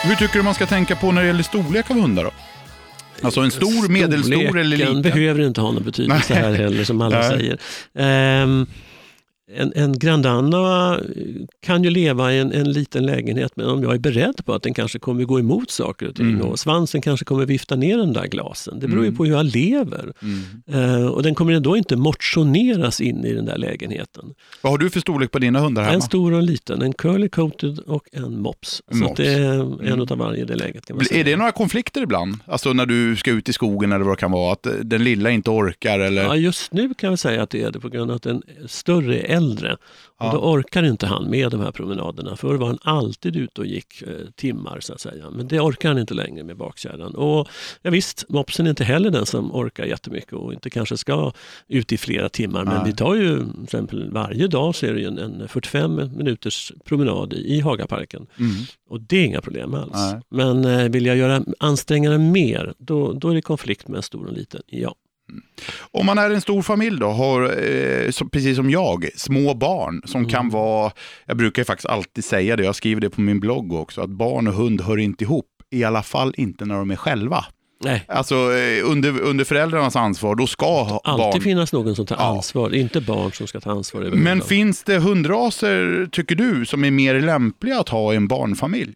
Hur 0.04 0.16
tycker 0.16 0.40
du 0.40 0.44
man 0.44 0.54
ska 0.54 0.66
tänka 0.66 0.96
på 0.96 1.12
när 1.12 1.22
det 1.22 1.28
gäller 1.28 1.44
storlek 1.44 1.92
av 1.92 2.00
hundar 2.00 2.24
då? 2.24 2.32
Alltså 3.22 3.42
en 3.42 3.52
stor, 3.52 3.90
medelstor 3.90 4.60
eller 4.60 4.78
liten? 4.78 5.02
behöver 5.02 5.42
inte 5.42 5.62
ha 5.62 5.72
någon 5.72 5.84
betydelse 5.84 6.34
här 6.34 6.54
heller 6.54 6.84
som 6.84 7.02
alla 7.02 7.24
säger. 7.24 7.58
Um, 8.44 8.68
en, 9.52 9.74
en 9.76 10.00
grandanna 10.00 11.00
kan 11.62 11.84
ju 11.84 11.90
leva 11.90 12.34
i 12.34 12.40
en, 12.40 12.52
en, 12.52 12.72
liten 12.72 13.06
lägenhet, 13.06 13.52
men 13.56 13.70
om 13.70 13.84
jag 13.84 13.94
är 13.94 14.00
beredd 14.00 14.46
på 14.46 14.54
att 14.54 14.64
den 14.64 14.74
kanske 14.74 15.00
kommer 15.00 15.24
gå 15.24 15.40
emot 15.40 15.72
saker 15.72 16.08
och 16.08 16.16
ting 16.16 16.30
mm. 16.30 16.42
och 16.42 16.60
svansen 16.60 17.02
kanske 17.02 17.26
kommer 17.26 17.46
vifta 17.46 17.76
ner 17.76 17.98
den 17.98 18.14
där 18.14 18.28
glasen. 18.28 18.80
Det 18.80 18.88
beror 18.88 19.04
ju 19.04 19.08
mm. 19.08 19.18
på 19.18 19.26
hur 19.26 19.32
jag 19.32 19.46
lever. 19.46 20.14
Mm. 20.22 21.00
Uh, 21.00 21.08
och 21.08 21.24
den 21.24 21.36
kommer 21.36 21.54
ändå 21.54 21.78
inte 21.78 21.96
motioneras 21.96 23.02
in 23.02 23.26
i 23.26 23.34
den 23.34 23.46
där 23.46 23.58
lägenheten. 23.58 24.26
Vad 24.62 24.74
har 24.74 24.78
du 24.78 24.90
för 24.90 25.00
storlek 25.00 25.32
på 25.32 25.40
dina 25.40 25.60
hundar 25.60 25.84
hemma? 25.84 25.96
En 25.96 26.02
stor 26.02 26.32
och 26.32 26.40
en 26.40 26.46
liten, 26.46 26.82
en 26.82 26.94
curly 26.94 27.30
coated 27.30 27.80
och 27.80 28.08
en 28.12 28.42
mops. 28.42 28.82
En 28.92 28.98
så 28.98 29.04
mops. 29.04 29.18
det 29.18 29.34
är 29.34 29.54
en 29.54 29.80
mm. 29.80 30.02
av 30.02 30.18
varje 30.18 30.42
i 30.42 30.46
det 30.46 30.56
läget. 30.56 30.86
Kan 30.86 30.96
man 30.96 31.06
säga. 31.06 31.20
Är 31.20 31.24
det 31.24 31.36
några 31.36 31.52
konflikter 31.52 32.02
ibland? 32.02 32.36
Alltså 32.46 32.74
när 32.74 32.86
du 32.86 33.16
ska 33.16 33.32
ut 33.32 33.50
i 33.50 33.54
skogen 33.54 33.92
eller 33.92 34.06
vad 34.06 34.18
det 34.18 34.20
kan 34.20 34.32
vara, 34.32 34.54
att 34.54 34.68
den 34.82 35.04
lilla 35.04 35.30
inte 35.30 35.50
orkar? 35.50 36.00
Eller? 36.00 36.24
Ja, 36.24 36.36
just 36.36 36.74
nu 36.74 36.94
kan 36.94 37.10
jag 37.10 37.20
säga 37.20 37.44
att 37.44 37.50
det 37.50 37.62
är 37.62 37.72
det 37.72 37.80
på 37.80 37.90
grund 37.90 38.12
av 38.12 38.16
att 38.16 38.24
den 38.24 38.42
större 38.66 39.20
är 39.20 39.37
äldre. 39.38 39.78
Och 40.20 40.32
Då 40.32 40.38
orkar 40.38 40.84
inte 40.84 41.08
han 41.08 41.30
med 41.30 41.52
de 41.52 41.62
här 41.62 41.72
promenaderna. 41.72 42.36
Förr 42.36 42.56
var 42.56 42.68
han 42.68 42.80
alltid 42.82 43.36
ute 43.36 43.62
och 43.62 43.68
gick 43.68 44.02
eh, 44.02 44.14
timmar 44.36 44.80
så 44.80 44.94
att 44.94 45.02
säga. 45.02 45.30
Men 45.30 45.48
det 45.48 45.60
orkar 45.60 45.90
han 45.90 45.98
inte 45.98 46.14
längre 46.14 46.44
med 46.44 46.58
bakkärran. 46.58 47.16
Och 47.16 47.48
ja, 47.82 47.92
visst, 47.92 48.26
mopsen 48.30 48.66
är 48.66 48.70
inte 48.70 48.84
heller 48.84 49.10
den 49.10 49.26
som 49.26 49.56
orkar 49.56 49.86
jättemycket 49.86 50.34
och 50.34 50.54
inte 50.54 50.70
kanske 50.70 50.98
ska 50.98 51.32
ut 51.68 51.92
i 51.92 51.98
flera 51.98 52.30
timmar. 52.30 52.66
Men 52.66 52.74
Nej. 52.74 52.84
vi 52.86 52.94
tar 52.94 53.16
ju, 53.16 53.40
till 53.40 53.64
exempel 53.64 54.12
varje 54.12 54.48
dag 54.48 54.76
så 54.76 54.86
är 54.86 54.94
det 54.94 55.04
en, 55.04 55.18
en 55.18 55.48
45 55.48 55.96
minuters 56.16 56.72
promenad 56.86 57.34
i, 57.34 57.56
i 57.56 57.60
Hagaparken. 57.60 58.28
Mm. 58.40 58.52
Och 58.90 59.02
det 59.02 59.18
är 59.18 59.26
inga 59.26 59.42
problem 59.42 59.74
alls. 59.74 59.92
Nej. 59.94 60.22
Men 60.30 60.66
eh, 60.66 60.90
vill 60.90 61.06
jag 61.06 61.18
göra 61.18 61.44
anstränga 61.60 62.10
det 62.10 62.18
mer, 62.18 62.74
då, 62.78 63.14
då 63.14 63.30
är 63.30 63.36
det 63.36 63.42
konflikt 63.42 63.88
med 63.88 63.98
en 63.98 64.04
stor 64.04 64.26
och 64.26 64.34
liten, 64.34 64.62
ja. 64.68 64.96
Om 65.92 66.06
man 66.06 66.18
är 66.18 66.30
en 66.30 66.42
stor 66.42 66.62
familj 66.62 67.00
då, 67.00 67.08
har, 67.08 67.42
eh, 67.42 68.12
så, 68.12 68.26
precis 68.26 68.56
som 68.56 68.70
jag, 68.70 69.10
små 69.16 69.54
barn 69.54 70.02
som 70.06 70.22
mm. 70.22 70.32
kan 70.32 70.50
vara, 70.50 70.92
jag 71.26 71.38
brukar 71.38 71.64
faktiskt 71.64 71.86
alltid 71.86 72.24
säga 72.24 72.56
det, 72.56 72.64
jag 72.64 72.76
skriver 72.76 73.02
det 73.02 73.10
på 73.10 73.22
min 73.22 73.40
blogg 73.40 73.74
också, 73.74 74.02
att 74.02 74.10
barn 74.10 74.48
och 74.48 74.54
hund 74.54 74.82
hör 74.82 74.98
inte 74.98 75.24
ihop, 75.24 75.46
i 75.72 75.84
alla 75.84 76.04
fall 76.04 76.34
inte 76.38 76.66
när 76.66 76.76
de 76.76 76.92
är 76.92 76.96
själva. 76.96 77.46
Nej. 77.84 78.06
Alltså 78.08 78.36
eh, 78.36 78.92
under, 78.92 79.22
under 79.22 79.46
föräldrarnas 79.46 79.96
ansvar, 79.96 80.36
då 80.36 80.48
ska 80.48 80.66
barn... 80.66 81.00
alltid 81.04 81.44
finnas 81.44 81.74
någon 81.74 81.96
som 81.96 82.06
tar 82.06 82.16
ansvar, 82.16 82.70
ja. 82.70 82.78
inte 82.78 83.02
barn 83.02 83.32
som 83.32 83.48
ska 83.48 83.60
ta 83.60 83.72
ansvar. 83.72 84.02
Men 84.02 84.42
finns 84.42 84.84
det 84.84 84.98
hundraser, 84.98 86.08
tycker 86.12 86.36
du, 86.36 86.66
som 86.66 86.84
är 86.84 86.92
mer 86.92 87.22
lämpliga 87.22 87.80
att 87.80 87.90
ha 87.90 88.14
i 88.14 88.16
en 88.16 88.28
barnfamilj? 88.28 88.94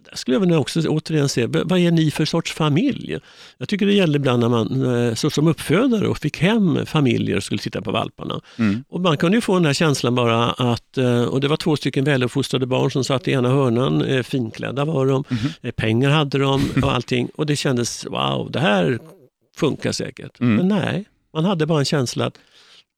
Där 0.00 0.16
skulle 0.16 0.34
jag 0.34 0.40
vilja 0.40 0.58
också 0.58 0.80
återigen 0.80 1.28
se, 1.28 1.46
vad 1.46 1.78
är 1.78 1.90
ni 1.90 2.10
för 2.10 2.24
sorts 2.24 2.52
familj? 2.52 3.18
Jag 3.58 3.68
tycker 3.68 3.86
det 3.86 3.92
gällde 3.92 4.16
ibland 4.16 4.40
när 4.40 4.48
man 4.48 5.06
eh, 5.08 5.14
som 5.14 5.48
uppfödare 5.48 6.08
och 6.08 6.18
fick 6.18 6.38
hem 6.38 6.86
familjer 6.86 7.36
och 7.36 7.42
skulle 7.42 7.58
titta 7.58 7.82
på 7.82 7.90
valparna. 7.90 8.40
Mm. 8.58 8.84
Och 8.88 9.00
man 9.00 9.16
kunde 9.16 9.36
ju 9.36 9.40
få 9.40 9.54
den 9.54 9.64
här 9.64 9.72
känslan 9.72 10.14
bara 10.14 10.50
att, 10.50 10.98
eh, 10.98 11.22
och 11.22 11.40
det 11.40 11.48
var 11.48 11.56
två 11.56 11.76
stycken 11.76 12.04
väluppfostrade 12.04 12.66
barn 12.66 12.90
som 12.90 13.04
satt 13.04 13.28
i 13.28 13.32
ena 13.32 13.48
hörnan, 13.48 14.02
eh, 14.02 14.22
finklädda 14.22 14.84
var 14.84 15.06
de, 15.06 15.24
mm. 15.30 15.72
pengar 15.76 16.10
hade 16.10 16.38
de 16.38 16.70
och 16.82 16.92
allting. 16.92 17.28
Och 17.34 17.46
det 17.46 17.56
kändes, 17.56 18.06
wow, 18.06 18.50
det 18.50 18.60
här 18.60 18.98
funkar 19.56 19.92
säkert. 19.92 20.40
Mm. 20.40 20.56
Men 20.56 20.68
nej, 20.68 21.04
man 21.34 21.44
hade 21.44 21.66
bara 21.66 21.78
en 21.78 21.84
känsla 21.84 22.26
att 22.26 22.38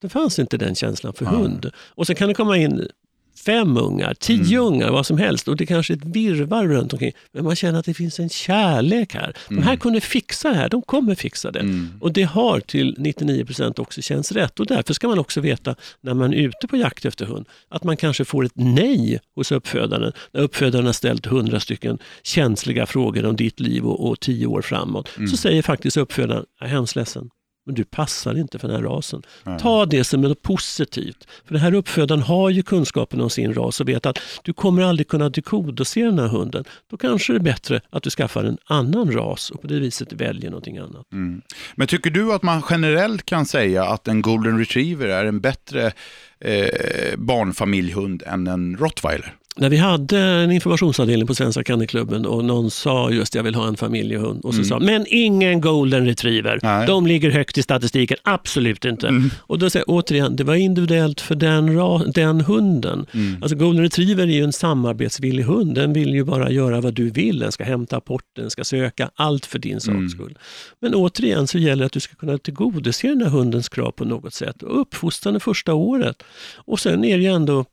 det 0.01 0.09
fanns 0.09 0.39
inte 0.39 0.57
den 0.57 0.75
känslan 0.75 1.13
för 1.13 1.25
hund. 1.25 1.71
Och 1.77 2.07
så 2.07 2.15
kan 2.15 2.27
det 2.27 2.33
komma 2.33 2.57
in 2.57 2.87
fem 3.35 3.77
ungar, 3.77 4.13
tio 4.13 4.57
mm. 4.57 4.73
ungar, 4.73 4.91
vad 4.91 5.05
som 5.05 5.17
helst. 5.17 5.47
Och 5.47 5.55
det 5.55 5.65
kanske 5.65 5.93
är 5.93 5.97
ett 5.97 6.05
virvar 6.05 6.67
runt 6.67 6.93
omkring. 6.93 7.11
Men 7.31 7.43
man 7.43 7.55
känner 7.55 7.79
att 7.79 7.85
det 7.85 7.93
finns 7.93 8.19
en 8.19 8.29
kärlek 8.29 9.13
här. 9.13 9.33
De 9.49 9.57
här 9.57 9.63
mm. 9.63 9.77
kunde 9.77 10.01
fixa 10.01 10.49
det 10.49 10.55
här, 10.55 10.69
de 10.69 10.81
kommer 10.81 11.15
fixa 11.15 11.51
det. 11.51 11.59
Mm. 11.59 11.89
Och 12.01 12.13
det 12.13 12.23
har 12.23 12.59
till 12.59 12.95
99 12.97 13.45
procent 13.45 13.79
också 13.79 14.01
känts 14.01 14.31
rätt. 14.31 14.59
Och 14.59 14.65
därför 14.65 14.93
ska 14.93 15.07
man 15.07 15.19
också 15.19 15.41
veta 15.41 15.75
när 16.01 16.13
man 16.13 16.33
är 16.33 16.37
ute 16.37 16.67
på 16.67 16.77
jakt 16.77 17.05
efter 17.05 17.25
hund, 17.25 17.45
att 17.69 17.83
man 17.83 17.97
kanske 17.97 18.25
får 18.25 18.45
ett 18.45 18.55
nej 18.55 19.19
hos 19.35 19.51
uppfödaren. 19.51 20.11
När 20.31 20.41
uppfödaren 20.41 20.85
har 20.85 20.93
ställt 20.93 21.25
hundra 21.25 21.59
stycken 21.59 21.97
känsliga 22.23 22.85
frågor 22.85 23.25
om 23.25 23.35
ditt 23.35 23.59
liv 23.59 23.85
och, 23.85 24.09
och 24.09 24.19
tio 24.19 24.47
år 24.47 24.61
framåt. 24.61 25.07
Så 25.07 25.19
mm. 25.19 25.29
säger 25.29 25.61
faktiskt 25.61 25.97
uppfödaren, 25.97 26.45
jag 26.59 26.69
är 26.69 26.73
hemskt 26.73 26.95
ledsen, 26.95 27.29
men 27.65 27.75
du 27.75 27.83
passar 27.83 28.37
inte 28.37 28.59
för 28.59 28.67
den 28.67 28.77
här 28.77 28.83
rasen. 28.83 29.21
Nej. 29.43 29.59
Ta 29.59 29.85
det 29.85 30.03
som 30.03 30.21
något 30.21 30.41
positivt. 30.41 31.27
För 31.45 31.53
den 31.53 31.61
här 31.61 31.73
uppfödaren 31.73 32.21
har 32.21 32.49
ju 32.49 32.63
kunskapen 32.63 33.21
om 33.21 33.29
sin 33.29 33.53
ras 33.53 33.81
och 33.81 33.89
vet 33.89 34.05
att 34.05 34.19
du 34.43 34.53
kommer 34.53 34.81
aldrig 34.81 35.07
kunna 35.07 35.29
tillgodose 35.29 35.99
den 35.99 36.19
här 36.19 36.27
hunden. 36.27 36.63
Då 36.89 36.97
kanske 36.97 37.33
det 37.33 37.37
är 37.37 37.43
bättre 37.43 37.81
att 37.89 38.03
du 38.03 38.09
skaffar 38.09 38.43
en 38.43 38.57
annan 38.65 39.11
ras 39.11 39.51
och 39.51 39.61
på 39.61 39.67
det 39.67 39.79
viset 39.79 40.13
väljer 40.13 40.49
någonting 40.49 40.77
annat. 40.77 41.11
Mm. 41.11 41.41
Men 41.75 41.87
tycker 41.87 42.09
du 42.09 42.33
att 42.33 42.43
man 42.43 42.63
generellt 42.69 43.25
kan 43.25 43.45
säga 43.45 43.85
att 43.85 44.07
en 44.07 44.21
golden 44.21 44.59
retriever 44.59 45.07
är 45.07 45.25
en 45.25 45.39
bättre 45.39 45.91
eh, 46.39 47.17
barnfamiljhund 47.17 48.23
än 48.25 48.47
en 48.47 48.77
rottweiler? 48.77 49.35
När 49.57 49.69
vi 49.69 49.77
hade 49.77 50.19
en 50.19 50.51
informationsavdelning 50.51 51.27
på 51.27 51.35
Svenska 51.35 51.63
Kennelklubben 51.63 52.25
och 52.25 52.45
någon 52.45 52.71
sa 52.71 53.11
just 53.11 53.35
jag 53.35 53.43
vill 53.43 53.55
ha 53.55 53.67
en 53.67 53.77
familjehund 53.77 54.45
och 54.45 54.53
så 54.53 54.57
mm. 54.57 54.65
sa 54.65 54.79
men 54.79 55.05
ingen 55.09 55.61
golden 55.61 56.05
retriever. 56.05 56.59
Nej. 56.63 56.87
De 56.87 57.07
ligger 57.07 57.31
högt 57.31 57.57
i 57.57 57.63
statistiken, 57.63 58.17
absolut 58.23 58.85
inte. 58.85 59.07
Mm. 59.07 59.29
Och 59.37 59.59
då 59.59 59.69
säger 59.69 59.85
jag 59.87 59.95
återigen, 59.95 60.35
det 60.35 60.43
var 60.43 60.55
individuellt 60.55 61.21
för 61.21 61.35
den, 61.35 61.65
den 62.13 62.41
hunden. 62.41 63.05
Mm. 63.13 63.37
Alltså 63.41 63.57
golden 63.57 63.83
retriever 63.83 64.23
är 64.23 64.31
ju 64.31 64.43
en 64.43 64.53
samarbetsvillig 64.53 65.43
hund. 65.43 65.75
Den 65.75 65.93
vill 65.93 66.13
ju 66.13 66.23
bara 66.23 66.51
göra 66.51 66.81
vad 66.81 66.93
du 66.93 67.09
vill. 67.09 67.39
Den 67.39 67.51
ska 67.51 67.63
hämta 67.63 67.97
apporten, 67.97 68.49
ska 68.49 68.63
söka, 68.63 69.09
allt 69.15 69.45
för 69.45 69.59
din 69.59 69.79
mm. 69.87 70.09
saks 70.09 70.13
skull. 70.13 70.37
Men 70.81 70.95
återigen 70.95 71.47
så 71.47 71.57
gäller 71.57 71.79
det 71.79 71.85
att 71.85 71.91
du 71.91 71.99
ska 71.99 72.15
kunna 72.15 72.37
tillgodose 72.37 73.07
den 73.07 73.21
här 73.21 73.29
hundens 73.29 73.69
krav 73.69 73.91
på 73.91 74.05
något 74.05 74.33
sätt. 74.33 74.63
Uppfostran 74.63 75.33
det 75.33 75.39
första 75.39 75.73
året. 75.73 76.23
Och 76.55 76.79
sen 76.79 77.03
är 77.03 77.17
det 77.17 77.23
ju 77.23 77.29
ändå 77.29 77.65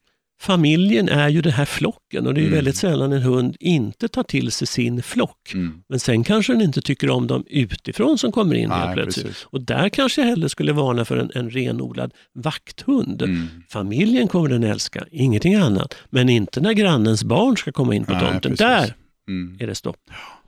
familjen 0.43 1.09
är 1.09 1.29
ju 1.29 1.43
den 1.43 1.53
här 1.53 1.65
flocken 1.65 2.27
och 2.27 2.35
det 2.35 2.41
är 2.41 2.43
mm. 2.43 2.55
väldigt 2.55 2.77
sällan 2.77 3.13
en 3.13 3.23
hund 3.23 3.57
inte 3.61 4.09
tar 4.09 4.23
till 4.23 4.53
sig 4.53 4.67
sin 4.67 5.03
flock. 5.03 5.55
Mm. 5.55 5.83
Men 5.89 6.01
sen 6.01 6.25
kanske 6.25 6.53
den 6.53 6.63
inte 6.63 6.83
tycker 6.83 7.11
om 7.11 7.27
dem 7.27 7.45
utifrån 7.51 8.19
som 8.19 8.33
kommer 8.33 8.55
in 8.55 8.71
helt 8.71 8.95
plötsligt. 8.95 9.27
Precis. 9.27 9.47
Och 9.51 9.61
där 9.61 9.89
kanske 9.89 10.21
jag 10.21 10.29
hellre 10.29 10.49
skulle 10.49 10.73
varna 10.73 11.05
för 11.05 11.17
en, 11.17 11.31
en 11.35 11.51
renodlad 11.51 12.13
vakthund. 12.35 13.23
Mm. 13.23 13.49
Familjen 13.69 14.29
kommer 14.29 14.49
den 14.49 14.65
älska, 14.65 15.05
ingenting 15.11 15.55
annat. 15.55 15.95
Men 16.11 16.29
inte 16.29 16.61
när 16.61 16.73
grannens 16.73 17.25
barn 17.25 17.57
ska 17.57 17.73
komma 17.73 17.95
in 17.95 18.05
på 18.05 18.21
tomten. 18.21 18.55
Där 18.55 18.95
mm. 19.29 19.57
är 19.61 19.67
det 19.67 19.75
stopp. 19.75 19.97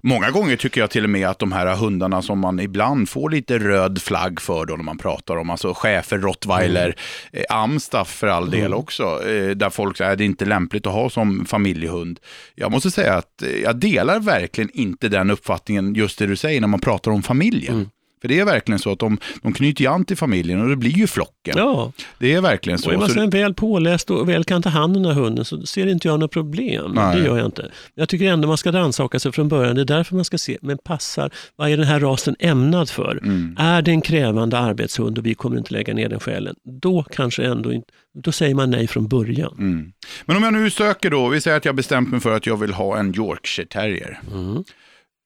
Många 0.07 0.31
gånger 0.31 0.57
tycker 0.57 0.81
jag 0.81 0.91
till 0.91 1.05
och 1.05 1.11
med 1.11 1.29
att 1.29 1.39
de 1.39 1.53
här 1.53 1.77
hundarna 1.77 2.23
som 2.23 2.39
man 2.39 2.61
ibland 2.61 3.09
får 3.09 3.31
lite 3.31 3.59
röd 3.59 4.03
flagg 4.03 4.41
för 4.41 4.67
då 4.67 4.77
när 4.77 4.85
man 4.85 4.99
pratar 4.99 5.37
om, 5.37 5.51
alltså 5.51 5.75
chefer, 5.75 6.19
rottweiler, 6.19 6.85
mm. 6.85 6.97
eh, 7.33 7.57
amstaff 7.57 8.11
för 8.11 8.27
all 8.27 8.51
del 8.51 8.67
mm. 8.67 8.79
också, 8.79 9.29
eh, 9.29 9.51
där 9.51 9.71
folk 9.71 9.97
säger 9.97 10.13
att 10.13 10.19
det 10.19 10.25
är 10.25 10.27
inte 10.27 10.45
lämpligt 10.45 10.87
att 10.87 10.93
ha 10.93 11.11
som 11.11 11.47
familjehund. 11.47 12.21
Jag 12.55 12.71
måste 12.71 12.91
säga 12.91 13.15
att 13.15 13.43
eh, 13.43 13.63
jag 13.63 13.77
delar 13.77 14.21
verkligen 14.21 14.71
inte 14.75 15.09
den 15.09 15.31
uppfattningen, 15.31 15.95
just 15.95 16.19
det 16.19 16.27
du 16.27 16.37
säger, 16.37 16.61
när 16.61 16.69
man 16.69 16.81
pratar 16.81 17.11
om 17.11 17.23
familjen. 17.23 17.75
Mm. 17.75 17.89
För 18.21 18.29
det 18.29 18.41
är 18.41 18.45
verkligen 18.45 18.79
så 18.79 18.93
att 18.93 18.99
de, 18.99 19.19
de 19.43 19.53
knyter 19.53 19.89
an 19.89 20.05
till 20.05 20.17
familjen 20.17 20.61
och 20.61 20.69
det 20.69 20.77
blir 20.77 20.91
ju 20.91 21.07
flocken. 21.07 21.55
Ja. 21.57 21.93
Det 22.19 22.33
är 22.33 22.41
verkligen 22.41 22.79
så. 22.79 22.89
Och 22.89 22.95
är 22.95 22.99
man 22.99 23.09
sen 23.09 23.31
väl 23.31 23.55
påläst 23.55 24.11
och 24.11 24.29
väl 24.29 24.45
kan 24.45 24.63
ta 24.63 24.69
hand 24.69 24.97
om 24.97 25.03
den 25.03 25.15
här 25.15 25.23
hunden 25.23 25.45
så 25.45 25.67
ser 25.67 25.87
inte 25.87 26.09
jag 26.09 26.21
några 26.21 26.29
problem. 26.29 26.93
Nej. 26.95 27.17
Det 27.17 27.25
gör 27.27 27.37
jag 27.37 27.47
inte. 27.47 27.71
Jag 27.95 28.09
tycker 28.09 28.25
ändå 28.25 28.49
man 28.49 28.57
ska 28.57 28.73
rannsaka 28.73 29.19
sig 29.19 29.33
från 29.33 29.49
början. 29.49 29.75
Det 29.75 29.81
är 29.81 29.85
därför 29.85 30.15
man 30.15 30.25
ska 30.25 30.39
se, 30.39 30.59
men 30.63 30.79
passar, 30.79 31.31
vad 31.57 31.71
är 31.71 31.77
den 31.77 31.87
här 31.87 32.01
rasen 32.01 32.37
ämnad 32.39 32.91
för? 32.91 33.21
Mm. 33.23 33.57
Är 33.59 33.83
det 33.83 33.91
en 33.91 34.01
krävande 34.01 34.59
arbetshund 34.59 35.19
och 35.19 35.27
vi 35.27 35.35
kommer 35.35 35.59
inte 35.59 35.73
lägga 35.73 35.95
ner 35.95 36.09
den 36.09 36.21
själen, 36.21 36.55
då 36.65 37.03
kanske 37.03 37.45
ändå 37.45 37.73
inte 37.73 37.89
då 38.15 38.33
säger 38.33 38.55
man 38.55 38.71
nej 38.71 38.87
från 38.87 39.09
början. 39.09 39.55
Mm. 39.59 39.93
Men 40.25 40.37
om 40.37 40.43
jag 40.43 40.53
nu 40.53 40.71
söker 40.71 41.11
då, 41.11 41.29
vi 41.29 41.41
säger 41.41 41.57
att 41.57 41.65
jag 41.65 41.75
bestämt 41.75 42.11
mig 42.11 42.21
för 42.21 42.37
att 42.37 42.47
jag 42.47 42.57
vill 42.57 42.73
ha 42.73 42.99
en 42.99 43.15
Yorkshire 43.15 43.69
terrier. 43.69 44.21
Mm. 44.33 44.65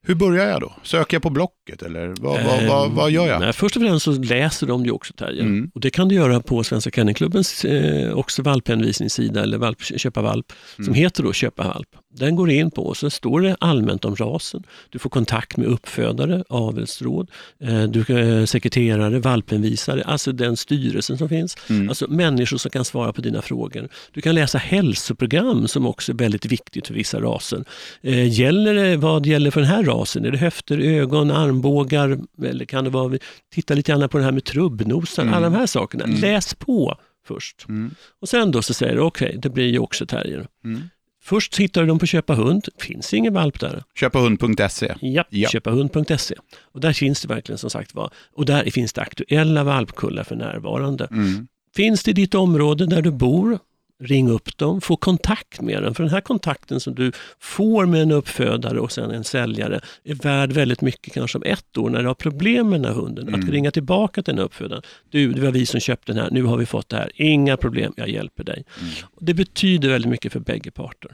Hur 0.09 0.15
börjar 0.15 0.49
jag 0.49 0.61
då? 0.61 0.73
Söker 0.83 1.15
jag 1.15 1.23
på 1.23 1.31
Blocket 1.31 1.83
eller 1.83 2.07
vad, 2.21 2.45
vad, 2.45 2.67
vad, 2.69 2.87
ehm, 2.87 2.95
vad 2.95 3.11
gör 3.11 3.29
jag? 3.29 3.41
Nej, 3.41 3.53
först 3.53 3.77
och 3.77 3.83
främst 3.83 4.05
så 4.05 4.13
läser 4.13 4.67
de 4.67 4.85
ju 4.85 4.91
också 4.91 5.13
terrier. 5.13 5.43
Mm. 5.43 5.71
Och 5.75 5.81
det 5.81 5.91
kan 5.91 6.09
du 6.09 6.15
göra 6.15 6.41
på 6.41 6.65
Svenska 6.65 6.91
Kennelklubbens 6.91 7.65
eh, 7.65 8.13
också 8.13 8.43
valphänvisningssida 8.43 9.43
eller 9.43 9.59
valp, 9.59 9.83
köpa 9.83 10.23
valp 10.23 10.53
mm. 10.79 10.85
som 10.85 10.95
heter 10.95 11.23
då 11.23 11.33
köpa 11.33 11.63
valp. 11.63 11.89
Den 12.19 12.37
går 12.37 12.51
in 12.51 12.71
på 12.71 12.87
och 12.87 12.97
så 12.97 13.11
står 13.11 13.41
det 13.41 13.57
allmänt 13.61 14.05
om 14.05 14.17
rasen. 14.17 14.63
Du 14.91 14.99
får 14.99 15.11
kontakt 15.11 15.57
med 15.57 15.67
uppfödare, 15.67 16.45
avelsråd, 16.49 17.31
eh, 17.61 17.83
du, 17.83 18.19
eh, 18.19 18.45
sekreterare, 18.45 19.19
valpenvisare, 19.19 20.03
alltså 20.03 20.33
den 20.33 20.57
styrelsen 20.57 21.19
som 21.19 21.29
finns. 21.29 21.57
Mm. 21.71 21.89
Alltså 21.89 22.11
människor 22.11 22.57
som 22.57 22.71
kan 22.71 22.85
svara 22.85 23.13
på 23.13 23.21
dina 23.21 23.43
frågor. 23.43 23.89
Du 24.13 24.21
kan 24.21 24.35
läsa 24.35 24.59
hälsoprogram 24.59 25.69
som 25.69 25.87
också 25.87 26.13
är 26.13 26.17
väldigt 26.17 26.47
viktigt 26.47 26.87
för 26.87 26.95
vissa 26.95 27.21
raser. 27.21 27.65
Eh, 28.03 28.41
gäller 28.41 28.75
det, 28.75 28.97
vad 28.97 29.27
gäller 29.27 29.51
för 29.51 29.61
den 29.61 29.71
här 29.71 29.83
rasen? 29.83 30.25
Är 30.25 30.31
det 30.31 30.39
höfter, 30.39 30.79
ögon, 30.79 31.31
armbågar? 31.31 32.19
Eller 32.45 32.65
kan 32.65 32.85
det 32.85 32.91
vara, 32.91 33.19
titta 33.55 33.75
lite 33.75 33.93
grann 33.93 34.09
på 34.09 34.19
det 34.19 34.25
här 34.25 34.33
med 34.33 34.45
trubbnosar, 34.45 35.23
mm. 35.23 35.35
alla 35.35 35.51
de 35.51 35.57
här 35.57 35.67
sakerna. 35.67 36.05
Mm. 36.05 36.21
Läs 36.21 36.55
på 36.55 36.99
först. 37.27 37.67
Mm. 37.69 37.95
Och 38.21 38.29
sen 38.29 38.51
då 38.51 38.63
så 38.63 38.75
säger 38.75 38.95
du, 38.95 39.01
okej, 39.01 39.29
okay, 39.29 39.41
det 39.41 39.49
blir 39.49 39.69
ju 39.69 39.79
också 39.79 40.07
terrier. 40.07 40.47
Mm. 40.65 40.83
Först 41.29 41.59
hittar 41.59 41.81
du 41.81 41.87
dem 41.87 41.99
på 41.99 42.07
Köpa 42.07 42.35
hund. 42.35 42.69
finns 42.79 43.15
ingen 43.15 43.35
valp 43.35 43.61
där. 43.61 43.83
Köpahund.se. 43.95 44.95
Ja, 45.01 45.25
ja. 45.31 45.49
köpahund.se. 45.49 46.35
Och 46.63 46.81
där 46.81 46.93
finns 46.93 47.23
det 47.23 47.29
verkligen 47.29 47.59
som 47.59 47.71
sagt 47.71 47.95
var. 47.95 48.11
Och 48.35 48.47
där 48.47 48.71
finns 48.71 48.93
det 48.93 49.01
aktuella 49.01 49.65
valpkullar 49.65 50.25
för 50.25 50.37
närvarande. 50.37 51.09
Mm. 51.11 51.49
Finns 51.77 52.03
det 52.03 52.11
i 52.11 52.15
ditt 52.15 52.35
område 52.35 52.87
där 52.87 53.03
du 53.03 53.11
bor, 53.11 53.59
ring 54.01 54.31
upp 54.31 54.59
dem, 54.59 54.81
få 54.81 54.97
kontakt 54.97 55.61
med 55.61 55.83
dem. 55.83 55.95
För 55.95 56.03
den 56.03 56.13
här 56.13 56.21
kontakten 56.21 56.81
som 56.81 56.95
du 56.95 57.13
får 57.41 57.87
med 57.87 58.03
en 58.03 58.11
uppfödare 58.11 58.81
och 58.81 58.93
sen 58.93 59.11
en 59.11 59.25
säljare 59.25 59.81
är 60.05 60.15
värd 60.15 60.53
väldigt 60.53 60.81
mycket 60.81 61.15
kanske 61.15 61.39
om 61.39 61.45
ett 61.47 61.79
år 61.79 61.91
när 61.91 62.03
du 62.03 62.07
har 62.07 62.15
problem 62.15 62.71
med 62.71 62.81
den 62.81 62.95
här 62.95 63.01
hunden. 63.01 63.29
Mm. 63.29 63.41
Att 63.41 63.49
ringa 63.51 63.71
tillbaka 63.71 64.23
till 64.23 64.37
den 64.37 64.45
uppfödaren. 64.45 64.83
Du, 65.11 65.33
det 65.33 65.41
var 65.41 65.51
vi 65.51 65.67
som 65.67 65.81
köpte 65.81 66.13
den 66.13 66.23
här, 66.23 66.31
nu 66.31 66.43
har 66.43 66.57
vi 66.57 66.67
fått 66.67 66.89
det 66.89 66.97
här. 66.97 67.11
Inga 67.15 67.57
problem, 67.57 67.93
jag 67.97 68.09
hjälper 68.09 68.45
dig. 68.45 68.65
Mm. 68.81 68.93
Det 69.21 69.35
betyder 69.35 69.89
väldigt 69.89 70.11
mycket 70.11 70.33
för 70.33 70.41
bägge 70.41 70.71
parter. 70.71 71.11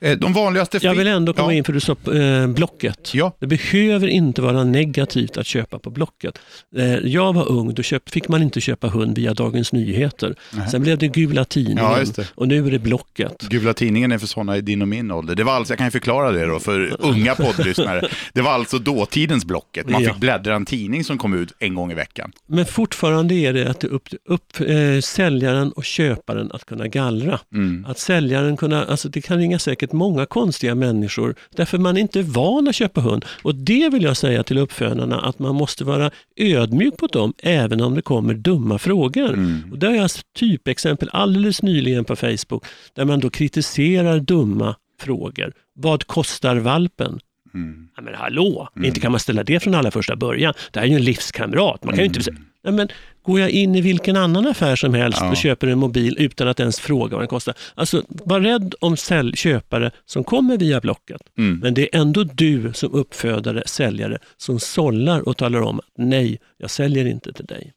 Eh, 0.00 0.18
de 0.18 0.32
vanligaste 0.32 0.78
jag 0.82 0.94
vill 0.94 1.06
ändå 1.06 1.32
komma 1.32 1.52
ja. 1.52 1.56
in 1.56 1.64
för 1.64 1.72
du 1.72 1.80
sa 1.80 1.96
eh, 2.14 2.46
Blocket. 2.46 3.14
Ja. 3.14 3.36
Det 3.38 3.46
behöver 3.46 4.06
inte 4.06 4.42
vara 4.42 4.64
negativt 4.64 5.36
att 5.36 5.46
köpa 5.46 5.78
på 5.78 5.90
Blocket. 5.90 6.38
Eh, 6.76 6.84
jag 6.94 7.32
var 7.32 7.48
ung, 7.48 7.74
då 7.74 7.82
köp, 7.82 8.10
fick 8.10 8.28
man 8.28 8.42
inte 8.42 8.60
köpa 8.60 8.88
hund 8.88 9.18
via 9.18 9.34
Dagens 9.34 9.72
Nyheter. 9.72 10.34
Nej. 10.52 10.70
Sen 10.70 10.82
blev 10.82 10.98
det 10.98 11.08
Gula 11.08 11.44
Tidningen 11.44 12.04
ja, 12.16 12.24
och 12.34 12.48
nu 12.48 12.66
är 12.66 12.70
det 12.70 12.78
Blocket. 12.78 13.42
Gula 13.42 13.74
Tidningen 13.74 14.12
är 14.12 14.18
för 14.18 14.26
sådana 14.26 14.56
i 14.56 14.60
din 14.60 14.82
och 14.82 14.88
min 14.88 15.10
ålder. 15.10 15.34
Det 15.34 15.44
var 15.44 15.52
alltså, 15.52 15.72
jag 15.72 15.78
kan 15.78 15.86
ju 15.86 15.90
förklara 15.90 16.32
det 16.32 16.46
då 16.46 16.60
för 16.60 16.96
unga 16.98 17.34
poddlyssnare. 17.34 18.08
Det 18.32 18.40
var 18.40 18.52
alltså 18.52 18.78
dåtidens 18.78 19.44
Blocket. 19.44 19.88
Man 19.88 20.04
fick 20.04 20.16
bläddra 20.16 20.54
en 20.54 20.64
tidning 20.64 21.04
som 21.04 21.18
kom 21.18 21.34
ut 21.34 21.52
en 21.58 21.74
gång 21.74 21.92
i 21.92 21.94
veckan. 21.94 22.32
Men 22.46 22.66
fortfarande 22.66 23.34
är 23.34 23.52
det 23.52 23.70
att 23.70 23.80
det 23.80 23.86
upp, 23.86 24.08
upp 24.24 24.60
eh, 24.60 25.00
säljaren 25.00 25.72
och 25.72 25.84
köparen 25.84 26.52
att 26.52 26.64
kunna 26.64 26.88
gallra. 26.88 27.40
Mm. 27.54 27.86
Att 27.88 27.98
säljaren 27.98 28.56
kunna, 28.56 28.84
alltså 28.84 29.08
det 29.08 29.20
kan 29.20 29.38
ringa 29.38 29.58
säkert 29.60 29.92
många 29.92 30.26
konstiga 30.26 30.74
människor 30.74 31.34
därför 31.50 31.78
man 31.78 31.96
är 31.96 32.00
inte 32.00 32.22
van 32.22 32.68
att 32.68 32.74
köpa 32.74 33.00
hund. 33.00 33.24
Och 33.42 33.54
det 33.54 33.88
vill 33.88 34.02
jag 34.02 34.16
säga 34.16 34.42
till 34.42 34.58
uppfödarna 34.58 35.20
att 35.20 35.38
man 35.38 35.54
måste 35.54 35.84
vara 35.84 36.10
ödmjuk 36.36 36.96
på 36.96 37.06
dem 37.06 37.34
även 37.38 37.80
om 37.80 37.94
det 37.94 38.02
kommer 38.02 38.34
dumma 38.34 38.78
frågor. 38.78 39.32
Mm. 39.32 39.62
Och 39.72 39.78
det 39.78 39.86
har 39.86 39.94
jag 39.94 40.10
typexempel 40.38 41.10
alldeles 41.12 41.62
nyligen 41.62 42.04
på 42.04 42.16
Facebook 42.16 42.64
där 42.94 43.04
man 43.04 43.20
då 43.20 43.30
kritiserar 43.30 44.20
dumma 44.20 44.76
frågor. 45.00 45.52
Vad 45.74 46.06
kostar 46.06 46.56
valpen? 46.56 47.20
Mm. 47.54 47.88
Ja, 47.96 48.02
men 48.02 48.14
hallå, 48.14 48.68
mm. 48.76 48.86
inte 48.86 49.00
kan 49.00 49.12
man 49.12 49.20
ställa 49.20 49.44
det 49.44 49.60
från 49.60 49.74
allra 49.74 49.90
första 49.90 50.16
början. 50.16 50.54
Det 50.72 50.78
här 50.80 50.86
är 50.86 50.90
ju 50.90 50.96
en 50.96 51.04
livskamrat. 51.04 51.84
Man 51.84 51.94
kan 51.94 52.04
mm. 52.04 52.12
ju 52.12 52.18
inte 52.18 52.42
Nej, 52.62 52.72
men 52.72 52.88
går 53.22 53.40
jag 53.40 53.50
in 53.50 53.74
i 53.74 53.80
vilken 53.80 54.16
annan 54.16 54.46
affär 54.46 54.76
som 54.76 54.94
helst 54.94 55.18
ja. 55.20 55.30
och 55.30 55.36
köper 55.36 55.66
en 55.66 55.78
mobil 55.78 56.16
utan 56.18 56.48
att 56.48 56.60
ens 56.60 56.80
fråga 56.80 57.16
vad 57.16 57.20
den 57.20 57.28
kostar. 57.28 57.54
Alltså, 57.74 58.04
var 58.08 58.40
rädd 58.40 58.74
om 58.80 58.96
sälj, 58.96 59.36
köpare 59.36 59.90
som 60.06 60.24
kommer 60.24 60.56
via 60.56 60.80
Blocket. 60.80 61.20
Mm. 61.38 61.58
Men 61.58 61.74
det 61.74 61.94
är 61.94 62.00
ändå 62.00 62.24
du 62.24 62.72
som 62.72 62.94
uppfödare, 62.94 63.62
säljare, 63.66 64.18
som 64.36 64.60
sållar 64.60 65.28
och 65.28 65.36
talar 65.36 65.60
om 65.60 65.78
att 65.78 65.84
nej, 65.98 66.38
jag 66.58 66.70
säljer 66.70 67.04
inte 67.04 67.32
till 67.32 67.46
dig. 67.46 67.72